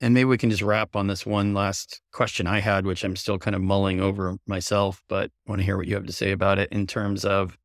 And 0.00 0.12
maybe 0.12 0.24
we 0.24 0.38
can 0.38 0.50
just 0.50 0.62
wrap 0.62 0.96
on 0.96 1.06
this 1.06 1.24
one 1.24 1.54
last 1.54 2.00
question 2.12 2.46
I 2.46 2.60
had, 2.60 2.84
which 2.84 3.04
I'm 3.04 3.16
still 3.16 3.38
kind 3.38 3.54
of 3.54 3.62
mulling 3.62 4.00
over 4.00 4.36
myself, 4.46 5.02
but 5.08 5.30
want 5.46 5.60
to 5.60 5.64
hear 5.64 5.76
what 5.76 5.86
you 5.86 5.94
have 5.94 6.06
to 6.06 6.12
say 6.12 6.32
about 6.32 6.58
it 6.58 6.70
in 6.72 6.86
terms 6.86 7.24
of 7.24 7.56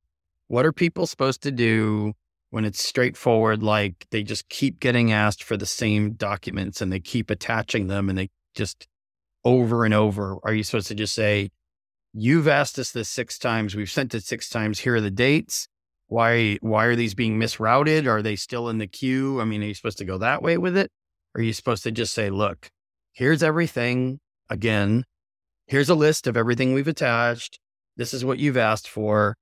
what 0.48 0.66
are 0.66 0.72
people 0.72 1.08
supposed 1.08 1.42
to 1.44 1.52
do 1.52 2.14
when 2.52 2.66
it's 2.66 2.84
straightforward, 2.84 3.62
like 3.62 4.08
they 4.12 4.24
just 4.24 4.50
keep 4.50 4.80
getting 4.80 5.12
asked 5.12 5.44
for 5.44 5.58
the 5.58 5.66
same 5.66 6.14
documents 6.14 6.82
and 6.82 6.92
they 6.92 7.00
keep 7.00 7.30
attaching 7.30 7.88
them 7.88 8.10
and 8.10 8.18
they 8.18 8.30
just 8.56 8.88
over 9.44 9.86
and 9.86 9.94
over. 9.94 10.38
Are 10.44 10.54
you 10.54 10.64
supposed 10.64 10.88
to 10.88 10.96
just 10.96 11.14
say, 11.14 11.50
You've 12.12 12.48
asked 12.48 12.80
us 12.80 12.92
this 12.92 13.08
six 13.08 13.38
times, 13.38 13.76
we've 13.76 13.90
sent 13.90 14.16
it 14.16 14.24
six 14.24 14.50
times, 14.50 14.80
here 14.80 14.96
are 14.96 15.02
the 15.02 15.12
dates? 15.12 15.68
Why 16.08 16.58
why 16.62 16.86
are 16.86 16.96
these 16.96 17.14
being 17.14 17.40
misrouted? 17.40 18.08
Are 18.08 18.24
they 18.24 18.36
still 18.36 18.68
in 18.70 18.80
the 18.80 18.88
queue? 18.88 19.40
I 19.40 19.46
mean, 19.46 19.62
are 19.62 19.68
you 19.68 19.76
supposed 19.76 20.00
to 20.00 20.06
go 20.06 20.18
that 20.18 20.42
way 20.42 20.58
with 20.58 20.76
it? 20.76 20.92
Are 21.36 21.42
you 21.42 21.54
supposed 21.54 21.84
to 21.84 21.92
just 21.92 22.14
say, 22.14 22.30
look, 22.30 22.70
here's 23.14 23.44
everything 23.44 24.20
again. 24.50 25.06
Here's 25.68 25.90
a 25.90 25.96
list 25.96 26.28
of 26.28 26.36
everything 26.36 26.74
we've 26.74 26.88
attached. 26.88 27.60
This 27.98 28.14
is 28.14 28.26
what 28.26 28.40
you've 28.40 28.58
asked 28.58 28.88
for. 28.88 29.36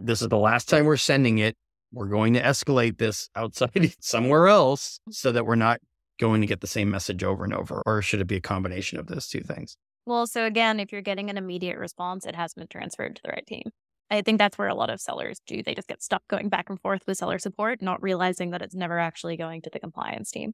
This 0.00 0.22
is 0.22 0.28
the 0.28 0.38
last 0.38 0.68
time 0.68 0.84
we're 0.84 0.96
sending 0.96 1.38
it. 1.38 1.56
We're 1.92 2.08
going 2.08 2.34
to 2.34 2.42
escalate 2.42 2.98
this 2.98 3.28
outside 3.34 3.94
somewhere 4.00 4.48
else 4.48 5.00
so 5.10 5.32
that 5.32 5.44
we're 5.44 5.56
not 5.56 5.80
going 6.18 6.40
to 6.40 6.46
get 6.46 6.60
the 6.60 6.66
same 6.66 6.90
message 6.90 7.24
over 7.24 7.44
and 7.44 7.52
over. 7.52 7.82
Or 7.84 8.00
should 8.00 8.20
it 8.20 8.26
be 8.26 8.36
a 8.36 8.40
combination 8.40 8.98
of 8.98 9.06
those 9.06 9.28
two 9.28 9.40
things? 9.40 9.76
Well, 10.06 10.26
so 10.26 10.44
again, 10.44 10.80
if 10.80 10.92
you're 10.92 11.02
getting 11.02 11.30
an 11.30 11.38
immediate 11.38 11.78
response, 11.78 12.26
it 12.26 12.34
has 12.34 12.54
been 12.54 12.66
transferred 12.68 13.16
to 13.16 13.22
the 13.24 13.30
right 13.30 13.46
team. 13.46 13.70
I 14.10 14.20
think 14.22 14.38
that's 14.38 14.58
where 14.58 14.68
a 14.68 14.74
lot 14.74 14.90
of 14.90 15.00
sellers 15.00 15.40
do. 15.46 15.62
They 15.62 15.74
just 15.74 15.88
get 15.88 16.02
stuck 16.02 16.22
going 16.28 16.48
back 16.48 16.68
and 16.68 16.78
forth 16.80 17.02
with 17.06 17.16
seller 17.16 17.38
support, 17.38 17.80
not 17.80 18.02
realizing 18.02 18.50
that 18.50 18.62
it's 18.62 18.74
never 18.74 18.98
actually 18.98 19.36
going 19.36 19.62
to 19.62 19.70
the 19.72 19.80
compliance 19.80 20.30
team. 20.30 20.52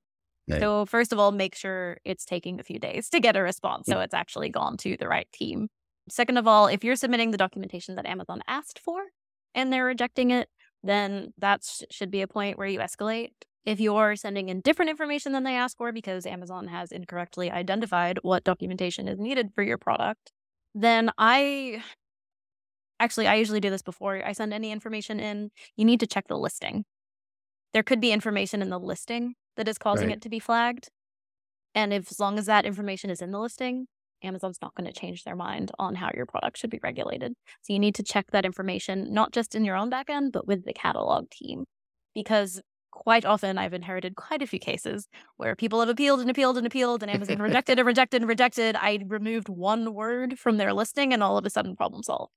Right. 0.48 0.60
So, 0.60 0.86
first 0.86 1.12
of 1.12 1.18
all, 1.18 1.32
make 1.32 1.54
sure 1.54 1.98
it's 2.04 2.24
taking 2.24 2.58
a 2.60 2.62
few 2.62 2.78
days 2.78 3.08
to 3.10 3.20
get 3.20 3.36
a 3.36 3.42
response. 3.42 3.88
So, 3.88 4.00
it's 4.00 4.14
actually 4.14 4.48
gone 4.48 4.76
to 4.78 4.96
the 4.96 5.08
right 5.08 5.28
team. 5.32 5.68
Second 6.08 6.38
of 6.38 6.46
all, 6.46 6.66
if 6.68 6.82
you're 6.84 6.96
submitting 6.96 7.30
the 7.30 7.38
documentation 7.38 7.96
that 7.96 8.06
Amazon 8.06 8.40
asked 8.48 8.78
for 8.78 9.02
and 9.54 9.72
they're 9.72 9.84
rejecting 9.84 10.30
it, 10.30 10.48
then 10.82 11.32
that 11.38 11.62
should 11.90 12.10
be 12.10 12.22
a 12.22 12.28
point 12.28 12.58
where 12.58 12.66
you 12.66 12.78
escalate. 12.78 13.30
If 13.64 13.80
you're 13.80 14.16
sending 14.16 14.48
in 14.48 14.60
different 14.62 14.90
information 14.90 15.32
than 15.32 15.44
they 15.44 15.54
asked 15.54 15.76
for 15.76 15.92
because 15.92 16.24
Amazon 16.24 16.68
has 16.68 16.90
incorrectly 16.90 17.50
identified 17.50 18.18
what 18.22 18.44
documentation 18.44 19.08
is 19.08 19.18
needed 19.18 19.50
for 19.54 19.62
your 19.62 19.76
product, 19.76 20.32
then 20.74 21.10
I 21.18 21.82
actually, 23.00 23.26
I 23.26 23.34
usually 23.34 23.60
do 23.60 23.70
this 23.70 23.82
before 23.82 24.22
I 24.24 24.32
send 24.32 24.54
any 24.54 24.72
information 24.72 25.20
in. 25.20 25.50
You 25.76 25.84
need 25.84 26.00
to 26.00 26.06
check 26.06 26.28
the 26.28 26.38
listing. 26.38 26.84
There 27.74 27.82
could 27.82 28.00
be 28.00 28.12
information 28.12 28.62
in 28.62 28.70
the 28.70 28.80
listing 28.80 29.34
that 29.58 29.68
is 29.68 29.76
causing 29.76 30.08
right. 30.08 30.16
it 30.16 30.22
to 30.22 30.30
be 30.30 30.38
flagged. 30.38 30.88
And 31.74 31.92
if 31.92 32.10
as 32.10 32.18
long 32.18 32.38
as 32.38 32.46
that 32.46 32.64
information 32.64 33.10
is 33.10 33.20
in 33.20 33.32
the 33.32 33.38
listing, 33.38 33.86
Amazon's 34.22 34.58
not 34.62 34.74
going 34.74 34.90
to 34.90 34.98
change 34.98 35.24
their 35.24 35.36
mind 35.36 35.70
on 35.78 35.96
how 35.96 36.10
your 36.14 36.26
product 36.26 36.56
should 36.56 36.70
be 36.70 36.80
regulated. 36.82 37.34
So 37.62 37.72
you 37.72 37.78
need 37.78 37.94
to 37.96 38.02
check 38.02 38.30
that 38.30 38.44
information, 38.44 39.12
not 39.12 39.32
just 39.32 39.54
in 39.54 39.64
your 39.64 39.76
own 39.76 39.90
backend, 39.90 40.32
but 40.32 40.46
with 40.46 40.64
the 40.64 40.72
catalog 40.72 41.28
team. 41.30 41.64
Because 42.14 42.60
quite 42.90 43.24
often 43.24 43.58
I've 43.58 43.74
inherited 43.74 44.16
quite 44.16 44.42
a 44.42 44.46
few 44.46 44.58
cases 44.58 45.08
where 45.36 45.54
people 45.54 45.80
have 45.80 45.88
appealed 45.88 46.20
and 46.20 46.30
appealed 46.30 46.56
and 46.56 46.66
appealed 46.66 47.02
and 47.02 47.12
Amazon 47.12 47.38
rejected 47.42 47.78
and 47.78 47.86
rejected 47.86 48.22
and 48.22 48.28
rejected. 48.28 48.76
I 48.76 49.00
removed 49.06 49.48
one 49.48 49.92
word 49.92 50.38
from 50.38 50.56
their 50.56 50.72
listing 50.72 51.12
and 51.12 51.22
all 51.22 51.36
of 51.36 51.44
a 51.44 51.50
sudden 51.50 51.76
problem 51.76 52.02
solved. 52.02 52.32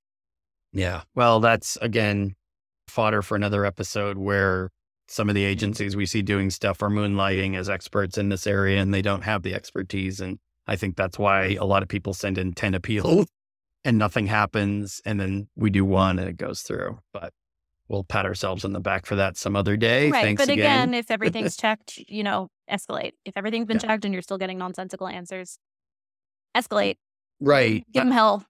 Yeah. 0.74 1.04
Well, 1.16 1.40
that's 1.40 1.78
again 1.78 2.36
fodder 2.88 3.22
for 3.22 3.36
another 3.36 3.66
episode 3.66 4.18
where 4.18 4.70
some 5.12 5.28
of 5.28 5.36
the 5.36 5.44
agencies 5.44 5.94
we 5.94 6.06
see 6.06 6.22
doing 6.22 6.50
stuff 6.50 6.82
are 6.82 6.90
moonlighting 6.90 7.58
as 7.58 7.70
experts 7.70 8.18
in 8.18 8.30
this 8.30 8.48
area 8.48 8.82
and 8.82 8.94
they 8.94 9.02
don't 9.02 9.24
have 9.24 9.44
the 9.44 9.54
expertise. 9.54 10.22
And 10.22 10.40
I 10.68 10.78
think 10.78 10.96
that's 10.96 11.20
why 11.20 11.58
a 11.60 11.66
lot 11.66 11.84
of 11.84 11.90
people 11.90 12.14
send 12.14 12.38
in 12.38 12.54
10 12.54 12.74
appeals 12.74 13.28
and 13.86 13.98
nothing 13.98 14.28
happens. 14.28 15.02
And 15.06 15.20
then 15.20 15.50
we 15.58 15.70
do 15.70 15.84
one 15.84 16.18
and 16.18 16.30
it 16.30 16.38
goes 16.38 16.62
through. 16.62 17.00
But 17.12 17.34
we'll 17.90 18.06
pat 18.06 18.26
ourselves 18.26 18.64
on 18.64 18.72
the 18.72 18.80
back 18.80 19.06
for 19.06 19.18
that 19.18 19.36
some 19.36 19.54
other 19.54 19.76
day. 19.76 20.10
Right. 20.10 20.24
Thanks 20.24 20.42
but 20.42 20.50
again. 20.50 20.90
again, 20.90 20.94
if 20.94 21.12
everything's 21.12 21.58
checked, 21.58 21.98
you 21.98 22.24
know, 22.24 22.48
escalate. 22.72 23.12
If 23.26 23.36
everything's 23.36 23.66
been 23.66 23.80
yeah. 23.84 23.90
checked 23.90 24.06
and 24.06 24.14
you're 24.14 24.24
still 24.24 24.38
getting 24.38 24.58
nonsensical 24.58 25.10
answers, 25.10 25.60
escalate. 26.56 26.96
Right. 27.42 27.86
Give 27.92 28.04
them 28.04 28.12
hell. 28.12 28.46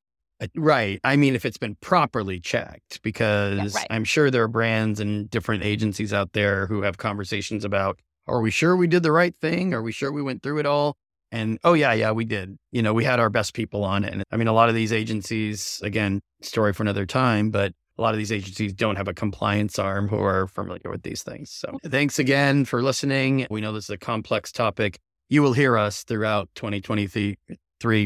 Right. 0.55 0.99
I 1.03 1.15
mean, 1.15 1.35
if 1.35 1.45
it's 1.45 1.57
been 1.57 1.75
properly 1.81 2.39
checked, 2.39 3.01
because 3.03 3.57
yeah, 3.57 3.79
right. 3.79 3.87
I'm 3.89 4.03
sure 4.03 4.31
there 4.31 4.43
are 4.43 4.47
brands 4.47 4.99
and 4.99 5.29
different 5.29 5.63
agencies 5.63 6.13
out 6.13 6.33
there 6.33 6.67
who 6.67 6.81
have 6.81 6.97
conversations 6.97 7.63
about, 7.63 7.99
are 8.27 8.41
we 8.41 8.51
sure 8.51 8.75
we 8.75 8.87
did 8.87 9.03
the 9.03 9.11
right 9.11 9.35
thing? 9.35 9.73
Are 9.73 9.81
we 9.81 9.91
sure 9.91 10.11
we 10.11 10.21
went 10.21 10.41
through 10.43 10.59
it 10.59 10.65
all? 10.65 10.95
And 11.31 11.59
oh, 11.63 11.73
yeah, 11.73 11.93
yeah, 11.93 12.11
we 12.11 12.25
did. 12.25 12.57
You 12.71 12.81
know, 12.81 12.93
we 12.93 13.03
had 13.03 13.19
our 13.19 13.29
best 13.29 13.53
people 13.53 13.83
on 13.83 14.03
it. 14.03 14.13
And 14.13 14.23
I 14.31 14.37
mean, 14.37 14.47
a 14.47 14.53
lot 14.53 14.69
of 14.69 14.75
these 14.75 14.91
agencies, 14.91 15.79
again, 15.83 16.21
story 16.41 16.73
for 16.73 16.83
another 16.83 17.05
time, 17.05 17.51
but 17.51 17.73
a 17.97 18.01
lot 18.01 18.13
of 18.13 18.17
these 18.17 18.31
agencies 18.31 18.73
don't 18.73 18.95
have 18.95 19.07
a 19.07 19.13
compliance 19.13 19.77
arm 19.77 20.07
who 20.07 20.19
are 20.19 20.47
familiar 20.47 20.89
with 20.89 21.03
these 21.03 21.23
things. 21.23 21.51
So 21.51 21.77
thanks 21.85 22.19
again 22.19 22.65
for 22.65 22.81
listening. 22.81 23.47
We 23.49 23.61
know 23.61 23.71
this 23.71 23.85
is 23.85 23.89
a 23.91 23.97
complex 23.97 24.51
topic. 24.51 24.97
You 25.29 25.41
will 25.41 25.53
hear 25.53 25.77
us 25.77 26.03
throughout 26.03 26.49
2023 26.55 27.37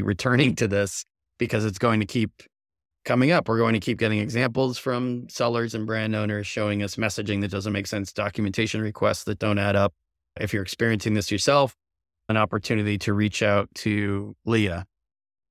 returning 0.02 0.56
to 0.56 0.68
this 0.68 1.06
because 1.38 1.66
it's 1.66 1.78
going 1.78 2.00
to 2.00 2.06
keep 2.06 2.44
coming 3.06 3.32
up. 3.32 3.48
We're 3.48 3.58
going 3.58 3.74
to 3.74 3.80
keep 3.80 3.98
getting 3.98 4.20
examples 4.20 4.78
from 4.78 5.30
sellers 5.30 5.74
and 5.76 5.86
brand 5.86 6.16
owners 6.16 6.48
showing 6.48 6.84
us 6.84 6.96
messaging 6.96 7.42
that 7.42 7.52
doesn't 7.52 7.72
make 7.72 7.88
sense, 7.88 8.12
documentation 8.12 8.82
requests 8.82 9.24
that 9.26 9.40
don't 9.40 9.60
add 9.60 9.76
up. 9.76 9.94
If 10.40 10.54
you're 10.54 10.64
experiencing 10.64 11.14
this 11.14 11.32
yourself, 11.32 11.76
an 12.28 12.38
opportunity 12.38 12.98
to 13.00 13.14
reach 13.14 13.44
out 13.44 13.70
to 13.76 14.36
Leah 14.46 14.86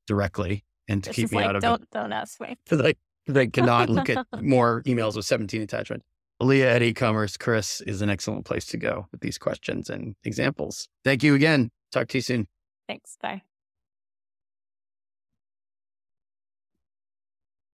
directly 0.07 0.65
and 0.89 1.03
to 1.05 1.11
this 1.11 1.17
keep 1.17 1.33
me 1.33 1.39
like, 1.39 1.47
out 1.47 1.57
of 1.57 1.63
don't, 1.63 1.83
it. 1.83 1.89
Don't 1.93 2.13
ask 2.13 2.41
me. 2.41 2.57
Like 2.71 2.99
they 3.27 3.47
cannot 3.47 3.89
look 3.89 4.11
at 4.11 4.27
more 4.43 4.83
emails 4.83 5.17
with 5.17 5.25
17 5.25 5.63
attachments. 5.63 6.05
Leah 6.41 6.75
at 6.75 6.83
e-commerce, 6.83 7.37
Chris 7.37 7.81
is 7.83 8.03
an 8.03 8.11
excellent 8.11 8.45
place 8.45 8.67
to 8.67 8.77
go 8.77 9.07
with 9.13 9.21
these 9.21 9.39
questions 9.39 9.89
and 9.89 10.15
examples. 10.25 10.89
Thank 11.05 11.23
you 11.23 11.35
again. 11.35 11.71
Talk 11.93 12.09
to 12.09 12.19
you 12.19 12.23
soon. 12.23 12.49
Thanks. 12.89 13.17
Bye. 13.23 13.43